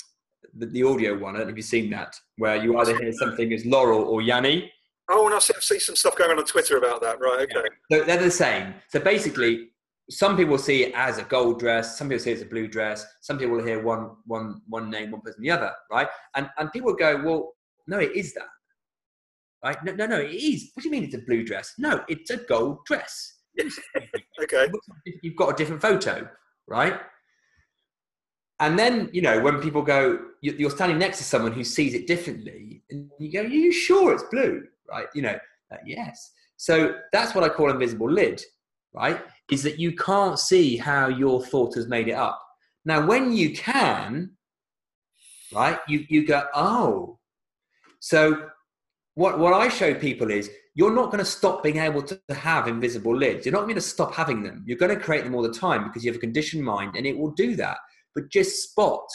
[0.59, 1.35] the, the, audio one.
[1.35, 4.23] I don't know if you've seen that, where you either hear something as Laurel or
[4.23, 4.73] Yanni.
[5.09, 7.21] Oh, and I see some stuff going on on Twitter about that.
[7.21, 7.49] Right.
[7.51, 7.69] Okay.
[7.93, 8.75] So they're the same.
[8.89, 9.69] So basically,
[10.11, 12.69] some people see it as a gold dress, some people see it as a blue
[12.69, 16.09] dress, some people will hear one one one name, one person the other, right?
[16.35, 17.55] And and people go, well,
[17.87, 18.49] no, it is that.
[19.65, 19.83] Right?
[19.85, 20.71] No, no, no, it is.
[20.75, 21.75] What do you mean it's a blue dress?
[21.79, 23.35] No, it's a gold dress.
[24.43, 24.69] okay.
[25.23, 26.29] You've got a different photo,
[26.69, 27.01] right?
[28.61, 32.07] And then, you know, when people go, you're standing next to someone who sees it
[32.07, 34.65] differently, and you go, Are you sure it's blue?
[34.91, 35.07] Right?
[35.15, 35.39] You know,
[35.85, 36.33] yes.
[36.57, 38.43] So that's what I call invisible lid,
[38.95, 39.21] right?
[39.51, 42.41] Is that you can't see how your thought has made it up.
[42.87, 44.31] Now, when you can,
[45.53, 47.19] right, you, you go, Oh,
[48.01, 48.49] so
[49.15, 52.69] what, what I show people is you're not going to stop being able to have
[52.69, 53.45] invisible lids.
[53.45, 54.63] You're not going to stop having them.
[54.67, 57.07] You're going to create them all the time because you have a conditioned mind and
[57.07, 57.79] it will do that.
[58.17, 59.07] But just spot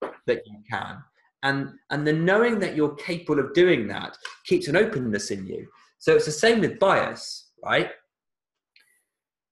[0.00, 0.96] that you can.
[1.42, 4.16] And, and the knowing that you're capable of doing that
[4.46, 5.68] keeps an openness in you.
[5.98, 7.90] So it's the same with bias, right?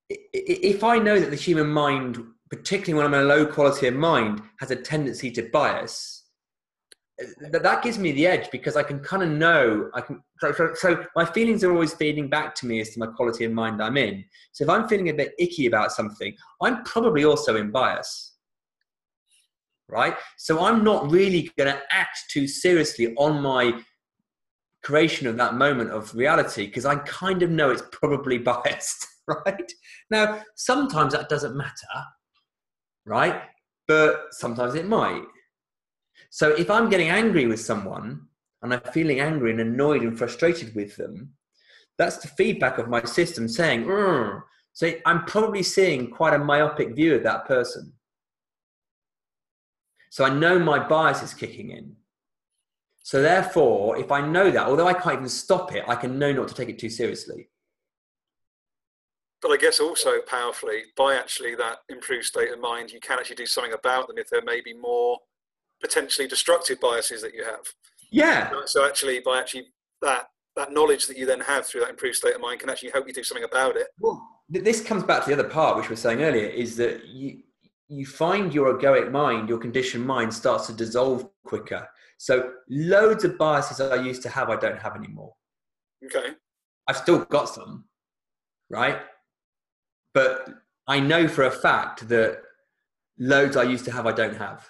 [0.08, 2.18] If I know that the human mind,
[2.50, 6.24] particularly when I'm in a low quality of mind, has a tendency to bias,
[7.40, 10.20] that, that gives me the edge because I can kind of know I can.
[10.40, 13.44] So, so, so, my feelings are always feeding back to me as to my quality
[13.44, 14.24] of mind I'm in.
[14.52, 18.33] So if I'm feeling a bit icky about something, I'm probably also in bias,
[19.94, 20.16] right?
[20.36, 23.80] So I'm not really going to act too seriously on my
[24.82, 29.72] creation of that moment of reality because I kind of know it's probably biased, right?
[30.10, 31.94] Now sometimes that doesn't matter,
[33.06, 33.42] right?
[33.86, 35.22] But sometimes it might.
[36.30, 38.26] So if I'm getting angry with someone
[38.62, 41.34] and I'm feeling angry and annoyed and frustrated with them,
[41.98, 43.88] that's the feedback of my system saying, mm.
[43.88, 44.42] Rrr.
[44.72, 47.92] so I'm probably seeing quite a myopic view of that person.
[50.14, 51.96] So I know my bias is kicking in.
[53.02, 56.32] So therefore, if I know that, although I can't even stop it, I can know
[56.32, 57.48] not to take it too seriously.
[59.42, 63.34] But I guess also powerfully, by actually that improved state of mind, you can actually
[63.34, 65.18] do something about them if there may be more
[65.80, 67.66] potentially destructive biases that you have.
[68.12, 68.52] Yeah.
[68.66, 69.66] So actually, by actually
[70.00, 72.92] that that knowledge that you then have through that improved state of mind can actually
[72.92, 73.88] help you do something about it.
[73.98, 77.04] Well, this comes back to the other part, which we were saying earlier, is that
[77.06, 77.42] you
[77.88, 81.86] you find your egoic mind, your conditioned mind, starts to dissolve quicker.
[82.18, 85.34] So loads of biases I used to have, I don't have anymore.
[86.04, 86.30] Okay.
[86.88, 87.84] I've still got some,
[88.70, 89.00] right?
[90.12, 90.48] But
[90.86, 92.42] I know for a fact that
[93.18, 94.68] loads I used to have, I don't have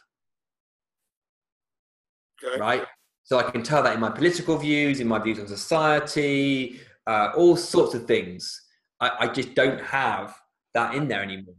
[2.45, 2.61] okay.
[2.61, 2.85] right?
[3.25, 7.31] So I can tell that in my political views, in my views on society, uh,
[7.37, 8.61] all sorts of things.
[9.01, 10.35] I, I just don't have
[10.75, 11.55] that in there anymore.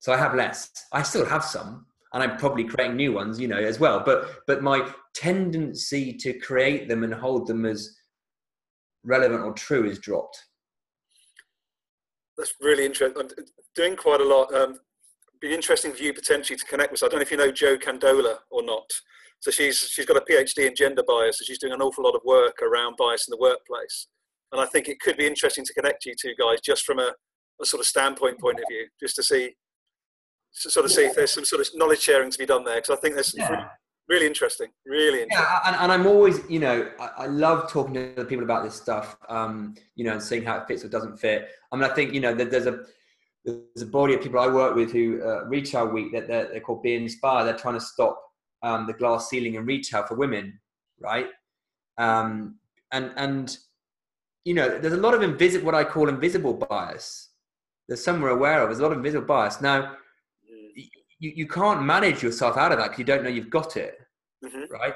[0.00, 0.70] So I have less.
[0.92, 4.02] I still have some, and I'm probably creating new ones, you know, as well.
[4.04, 7.96] But but my tendency to create them and hold them as
[9.04, 10.42] relevant or true is dropped.
[12.36, 13.20] That's really interesting.
[13.20, 13.28] I'm
[13.74, 14.52] doing quite a lot.
[14.54, 14.78] Um,
[15.40, 17.02] be interesting for you potentially to connect with.
[17.02, 18.90] I don't know if you know Joe Candola or not.
[19.40, 22.14] So she's she's got a PhD in gender bias, and she's doing an awful lot
[22.14, 24.08] of work around bias in the workplace.
[24.52, 27.12] And I think it could be interesting to connect you two guys just from a,
[27.60, 29.54] a sort of standpoint point of view, just to see
[30.52, 32.76] sort of see if there's some sort of knowledge sharing to be done there.
[32.76, 33.68] Because I think there's yeah.
[34.08, 35.46] really interesting, really interesting.
[35.48, 38.64] Yeah, and, and I'm always, you know, I, I, love talking to other people about
[38.64, 41.48] this stuff, um, you know, and seeing how it fits or doesn't fit.
[41.72, 42.80] I mean, I think you know, there's a
[43.44, 46.60] there's a body of people I work with who uh, Retail Week that they're, they're,
[46.60, 47.46] called Be Inspired.
[47.46, 48.20] They're trying to stop
[48.62, 50.60] um, the glass ceiling in retail for women,
[51.00, 51.28] right?
[51.96, 52.56] Um,
[52.92, 53.56] and and
[54.44, 57.28] you know, there's a lot of invisible, what I call invisible bias.
[57.88, 58.68] There's some we're aware of.
[58.68, 59.60] There's a lot of invisible bias.
[59.60, 59.96] Now,
[61.20, 63.98] you, you can't manage yourself out of that because you don't know you've got it,
[64.44, 64.72] mm-hmm.
[64.72, 64.94] right?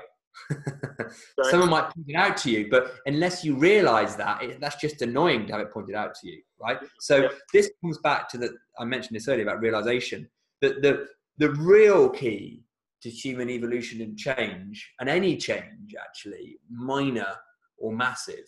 [0.50, 1.10] right?
[1.50, 5.00] Someone might point it out to you, but unless you realize that, it, that's just
[5.02, 6.78] annoying to have it pointed out to you, right?
[6.98, 7.28] So yeah.
[7.52, 10.28] this comes back to the I mentioned this earlier about realization.
[10.60, 11.06] That the
[11.38, 12.64] the real key
[13.02, 17.34] to human evolution and change, and any change actually, minor
[17.76, 18.44] or massive,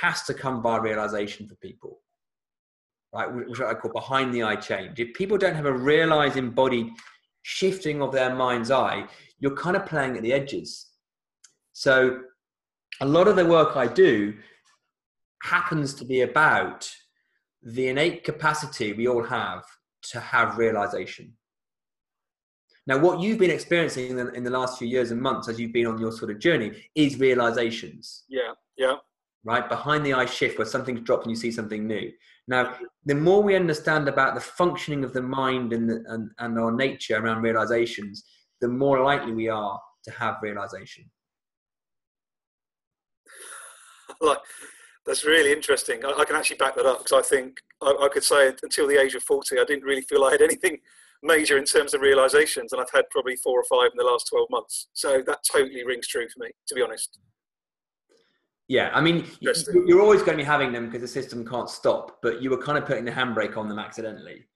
[0.00, 2.00] has to come by realization for people,
[3.14, 3.32] right?
[3.32, 4.98] Which I call behind the eye change.
[4.98, 6.88] If people don't have a realized embodied
[7.42, 9.06] shifting of their mind's eye,
[9.38, 10.86] you're kind of playing at the edges.
[11.72, 12.22] So
[13.00, 14.34] a lot of the work I do
[15.42, 16.90] happens to be about
[17.62, 19.64] the innate capacity we all have
[20.10, 21.32] to have realization.
[22.86, 25.58] Now, what you've been experiencing in the, in the, last few years and months as
[25.58, 28.24] you've been on your sort of journey is realizations.
[28.28, 28.53] Yeah, yeah.
[29.44, 32.10] Right behind the eye shift where something's dropped and you see something new.
[32.48, 36.58] Now, the more we understand about the functioning of the mind and, the, and, and
[36.58, 38.24] our nature around realizations,
[38.60, 41.10] the more likely we are to have realization.
[44.20, 44.38] like
[45.06, 46.04] that's really interesting.
[46.04, 48.86] I, I, can actually back that up because I think I, I, could say until
[48.86, 50.78] the age of 40, I didn't really feel I had anything
[51.22, 54.28] major in terms of realizations, and I've had probably four or five in the last
[54.30, 54.88] 12 months.
[54.92, 57.18] So that totally rings true for me, to be honest.
[58.68, 62.18] Yeah, I mean, you're always going to be having them because the system can't stop,
[62.22, 64.46] but you were kind of putting the handbrake on them accidentally.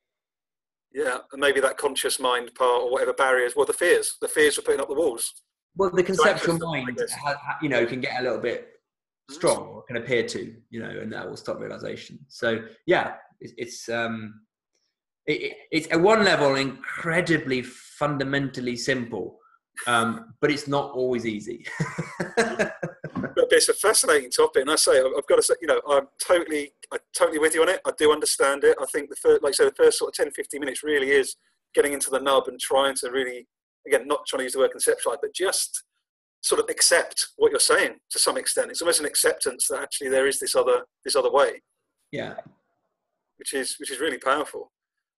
[0.93, 4.57] Yeah, and maybe that conscious mind part or whatever barriers, well, the fears, the fears
[4.57, 5.35] were putting up the walls.
[5.77, 6.99] Well, the conceptual mind,
[7.63, 8.69] you know, can get a little bit
[9.31, 12.19] strong or can appear to, you know, and that will stop realization.
[12.29, 14.41] So yeah, it's, it's um,
[15.27, 19.39] it, it's at one level incredibly fundamentally simple,
[19.87, 21.67] um, but it's not always easy.
[23.59, 26.73] it's a fascinating topic, and I say I've got to say, you know, I'm totally,
[26.93, 27.81] I'm totally with you on it.
[27.85, 28.77] I do understand it.
[28.81, 31.11] I think the first, like I say, the first sort of 10, 15 minutes really
[31.11, 31.37] is
[31.75, 33.47] getting into the nub and trying to really,
[33.87, 35.85] again, not trying to use the word conceptualize, but just
[36.43, 38.71] sort of accept what you're saying to some extent.
[38.71, 41.63] It's almost an acceptance that actually there is this other this other way.
[42.13, 42.35] Yeah.
[43.37, 44.71] Which is which is really powerful.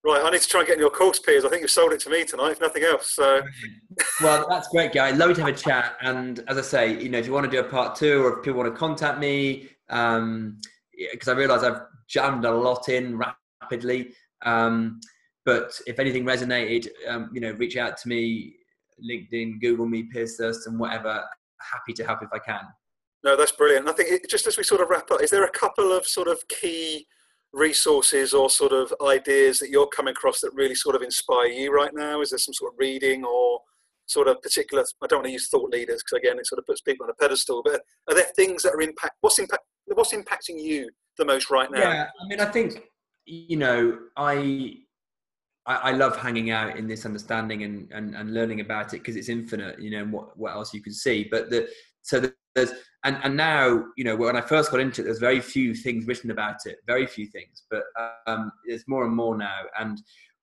[0.03, 1.45] Right, I need to try and get in your course, Piers.
[1.45, 3.11] I think you've sold it to me tonight, if nothing else.
[3.11, 3.43] So.
[4.23, 5.11] well, that's great, guy.
[5.11, 5.97] Love to have a chat.
[6.01, 8.39] And as I say, you know, if you want to do a part two, or
[8.39, 10.59] if people want to contact me, because um,
[11.29, 13.21] I realise I've jammed a lot in
[13.61, 14.15] rapidly.
[14.43, 15.01] Um,
[15.45, 18.55] but if anything resonated, um, you know, reach out to me
[19.05, 21.23] LinkedIn, Google me, Piers Thurston, whatever.
[21.61, 22.63] Happy to help if I can.
[23.23, 23.89] No, that's brilliant.
[23.89, 26.07] I think it, just as we sort of wrap up, is there a couple of
[26.07, 27.07] sort of key
[27.53, 31.73] resources or sort of ideas that you're coming across that really sort of inspire you
[31.73, 32.21] right now?
[32.21, 33.61] Is there some sort of reading or
[34.07, 34.85] sort of particular?
[35.03, 37.11] I don't want to use thought leaders because again, it sort of puts people on
[37.11, 37.63] a pedestal.
[37.65, 39.15] But are there things that are impact?
[39.21, 39.63] What's impact?
[39.87, 40.89] What's impacting you
[41.19, 41.79] the most right now?
[41.81, 42.85] Yeah, I mean, I think
[43.27, 44.75] you know, I
[45.67, 49.29] I, love hanging out in this understanding and, and, and learning about it because it's
[49.29, 51.29] infinite, you know, what, what else you can see.
[51.31, 51.69] But the,
[52.03, 52.73] so there's,
[53.05, 56.07] and, and now, you know, when I first got into it, there's very few things
[56.07, 57.83] written about it, very few things, but
[58.27, 59.61] um, there's more and more now.
[59.79, 60.01] And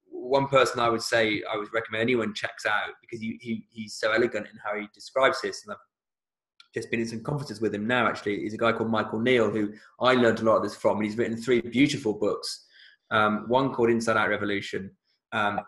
[0.10, 3.96] one person I would say I would recommend anyone checks out because he, he, he's
[3.96, 5.64] so elegant in how he describes this.
[5.66, 8.42] And I've just been in some conferences with him now, actually.
[8.42, 10.98] He's a guy called Michael Neill who I learned a lot of this from.
[10.98, 12.66] And he's written three beautiful books.
[13.12, 14.92] Um, one called Inside Out Revolution,
[15.32, 15.62] um,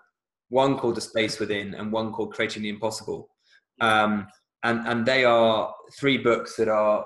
[0.50, 3.30] one called The Space Within and one called Creating the Impossible.
[3.80, 4.28] Um,
[4.64, 7.06] and, and they are three books that are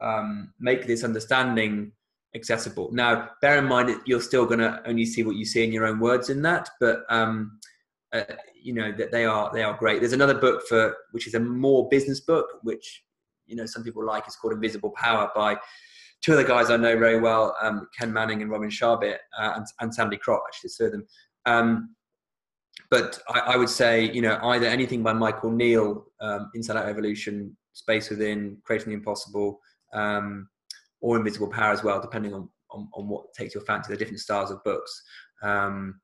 [0.00, 1.92] um, make this understanding
[2.34, 2.90] accessible.
[2.92, 5.72] Now, bear in mind that you're still going to only see what you see in
[5.72, 7.58] your own words in that, but um,
[8.12, 8.22] uh,
[8.62, 10.00] you know that they are they are great.
[10.00, 13.02] There's another book for which is a more business book, which
[13.46, 14.24] you know some people like.
[14.26, 15.56] It's called Invisible Power by
[16.22, 19.52] two of the guys I know very well, um, Ken Manning and Robin Charbit, uh,
[19.56, 21.06] and, and Sandy Krot, actually, two of them.
[21.46, 21.94] Um,
[22.90, 26.88] but I, I, would say, you know, either anything by Michael Neill, um, Inside Out
[26.88, 29.60] Evolution, Space Within, Creating the Impossible,
[29.92, 30.48] um,
[31.00, 34.20] or Invisible Power as well, depending on, on, on, what takes your fancy, the different
[34.20, 35.02] styles of books.
[35.42, 36.00] Um,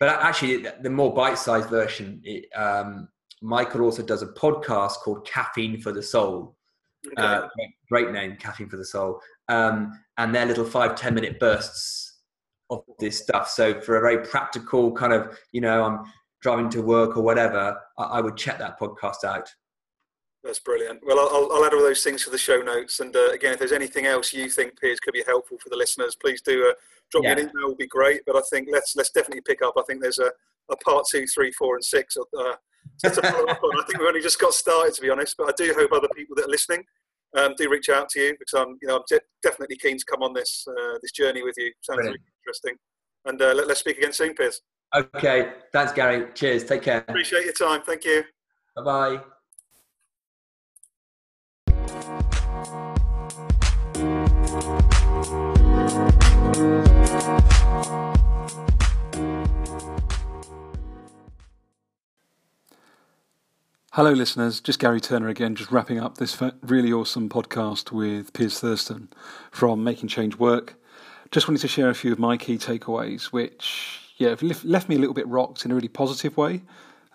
[0.00, 3.08] but actually, the more bite-sized version, it, um,
[3.42, 6.56] Michael also does a podcast called Caffeine for the Soul.
[7.06, 7.22] Okay.
[7.22, 7.48] Uh,
[7.88, 9.20] great, name, Caffeine for the Soul.
[9.48, 12.07] Um, and they're little five ten minute bursts
[12.70, 13.48] of this stuff.
[13.48, 16.12] So for a very practical kind of, you know, I'm
[16.42, 19.52] driving to work or whatever, I, I would check that podcast out.
[20.44, 21.00] That's brilliant.
[21.04, 23.00] Well, I'll, I'll, add all those things to the show notes.
[23.00, 25.76] And uh, again, if there's anything else you think, Piers, could be helpful for the
[25.76, 26.74] listeners, please do uh,
[27.10, 27.34] drop yeah.
[27.34, 27.68] me an email.
[27.68, 28.22] Would be great.
[28.24, 29.74] But I think let's let's definitely pick up.
[29.76, 30.30] I think there's a,
[30.70, 32.16] a part two, three, four, and six.
[32.16, 32.54] Uh,
[33.04, 35.34] I think we've only just got started, to be honest.
[35.36, 36.84] But I do hope other people that are listening
[37.36, 40.04] um, do reach out to you because I'm, you know, I'm de- definitely keen to
[40.04, 41.72] come on this uh, this journey with you.
[41.82, 42.76] Sounds really interesting.
[43.24, 44.62] And uh, let, us speak again soon, Piers.
[44.94, 45.52] Okay.
[45.72, 46.26] Thanks, Gary.
[46.34, 46.64] Cheers.
[46.64, 47.04] Take care.
[47.08, 47.82] Appreciate your time.
[47.84, 48.24] Thank you.
[48.76, 49.20] Bye bye.
[63.92, 64.60] Hello, listeners.
[64.60, 69.08] Just Gary Turner again, just wrapping up this really awesome podcast with Piers Thurston
[69.50, 70.77] from Making Change Work.
[71.30, 74.96] Just wanted to share a few of my key takeaways, which, yeah, have left me
[74.96, 76.62] a little bit rocked in a really positive way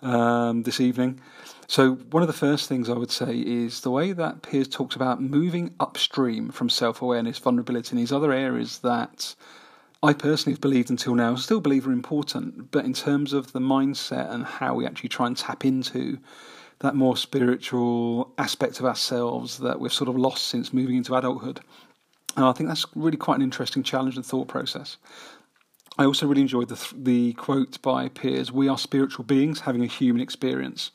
[0.02, 1.20] um, this evening.
[1.66, 4.94] So, one of the first things I would say is the way that Piers talks
[4.94, 9.34] about moving upstream from self awareness, vulnerability, and these other areas that
[10.02, 13.60] I personally have believed until now, still believe are important, but in terms of the
[13.60, 16.18] mindset and how we actually try and tap into
[16.80, 21.60] that more spiritual aspect of ourselves that we've sort of lost since moving into adulthood.
[22.36, 24.96] And I think that's really quite an interesting challenge and thought process.
[25.96, 29.86] I also really enjoyed the, the quote by Piers We are spiritual beings having a
[29.86, 30.90] human experience.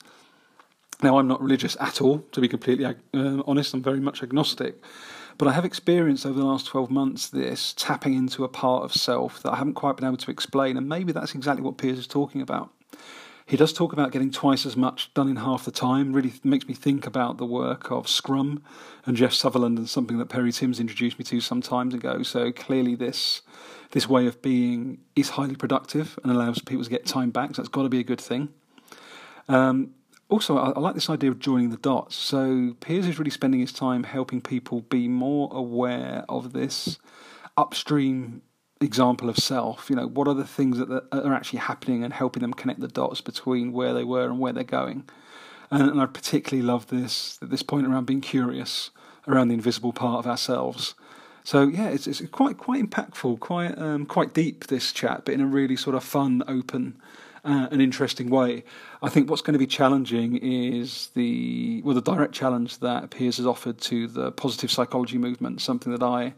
[1.02, 2.92] Now, I'm not religious at all, to be completely uh,
[3.46, 4.82] honest, I'm very much agnostic.
[5.38, 8.92] But I have experienced over the last 12 months this tapping into a part of
[8.92, 11.98] self that I haven't quite been able to explain, and maybe that's exactly what Piers
[11.98, 12.70] is talking about.
[13.50, 16.12] He does talk about getting twice as much done in half the time.
[16.12, 18.62] Really makes me think about the work of Scrum
[19.04, 22.22] and Jeff Sutherland and something that Perry Timms introduced me to some time ago.
[22.22, 23.42] So clearly, this
[23.90, 27.56] this way of being is highly productive and allows people to get time back.
[27.56, 28.50] So that's got to be a good thing.
[29.48, 29.94] Um,
[30.28, 32.14] also, I, I, like this idea of joining the dots.
[32.14, 37.00] So Piers is really spending his time helping people be more aware of this
[37.56, 38.42] upstream
[38.80, 39.90] example of self.
[39.90, 42.88] You know, what are the things that are actually happening and helping them connect the
[42.88, 45.04] dots between where they were and where they're going.
[45.70, 48.90] And, and I particularly love this this point around being curious
[49.28, 50.94] around the invisible part of ourselves.
[51.44, 55.40] So yeah, it's, it's quite quite impactful, quite um, quite deep this chat, but in
[55.40, 57.00] a really sort of fun, open,
[57.44, 58.64] uh, and interesting way.
[59.02, 63.36] I think what's going to be challenging is the well the direct challenge that Piers
[63.38, 66.34] has offered to the positive psychology movement, something that I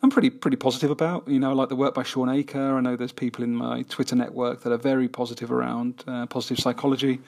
[0.00, 1.26] I'm pretty pretty positive about.
[1.26, 2.76] You know, I like the work by Shawn Achor.
[2.76, 6.58] I know there's people in my Twitter network that are very positive around uh, positive
[6.58, 7.20] psychology.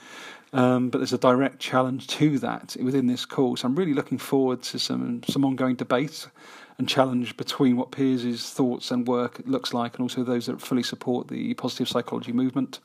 [0.52, 3.64] Um, but there's a direct challenge to that within this course.
[3.64, 6.28] I'm really looking forward to some some ongoing debate
[6.78, 10.82] and challenge between what Piers' thoughts and work looks like, and also those that fully
[10.82, 12.78] support the positive psychology movement.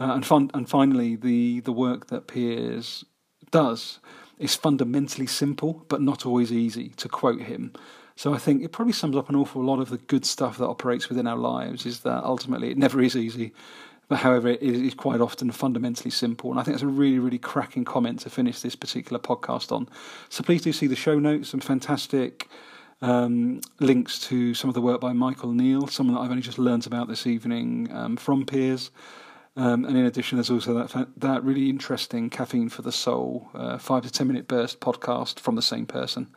[0.00, 3.04] Uh, and fun, and finally, the the work that Piers
[3.52, 4.00] does
[4.38, 6.88] is fundamentally simple, but not always easy.
[6.96, 7.72] To quote him.
[8.16, 10.66] So I think it probably sums up an awful lot of the good stuff that
[10.66, 13.52] operates within our lives is that ultimately it never is easy.
[14.06, 16.50] But however, it is quite often fundamentally simple.
[16.50, 19.88] And I think that's a really, really cracking comment to finish this particular podcast on.
[20.28, 22.48] So please do see the show notes, some fantastic
[23.00, 26.58] um, links to some of the work by Michael Neill, someone that I've only just
[26.58, 28.90] learnt about this evening um, from Piers.
[29.56, 33.78] Um, and in addition, there's also that that really interesting Caffeine for the Soul, uh,
[33.78, 36.28] five to ten minute burst podcast from the same person.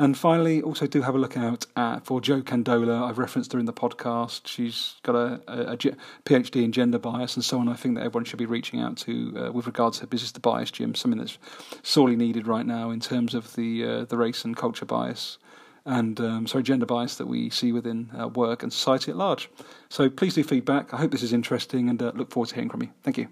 [0.00, 3.02] And finally, also do have a look out at for Joe Candola.
[3.02, 4.46] I've referenced her in the podcast.
[4.46, 7.68] She's got a, a, a PhD in gender bias and so on.
[7.68, 10.40] I think that everyone should be reaching out to uh, with regards to business to
[10.40, 10.94] bias, Jim.
[10.94, 11.36] Something that's
[11.82, 15.38] sorely needed right now in terms of the uh, the race and culture bias
[15.84, 19.50] and um, sorry, gender bias that we see within uh, work and society at large.
[19.88, 20.92] So please do feedback.
[20.92, 22.90] I hope this is interesting and uh, look forward to hearing from you.
[23.02, 23.28] Thank you.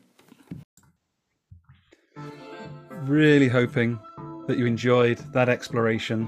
[3.03, 4.01] Really hoping
[4.47, 6.27] that you enjoyed that exploration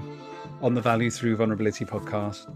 [0.61, 2.53] on the Value Through Vulnerability podcast.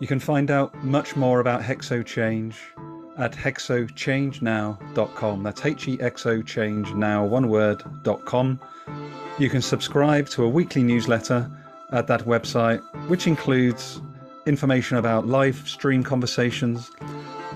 [0.00, 2.60] You can find out much more about Hexo Change
[3.18, 5.42] at hexochange.now.com.
[5.42, 8.60] That's H E X O change now, one word.com.
[9.38, 11.50] You can subscribe to a weekly newsletter
[11.90, 14.00] at that website, which includes
[14.46, 16.90] information about live stream conversations,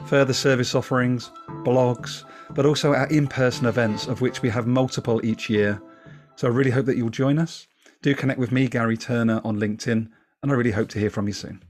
[0.07, 1.31] further service offerings,
[1.65, 5.81] blogs, but also our in person events, of which we have multiple each year.
[6.37, 7.67] So I really hope that you'll join us.
[8.07, 10.09] Do connect with me, Gary Turner, on LinkedIn,
[10.41, 11.65] and I really hope to hear from you soon.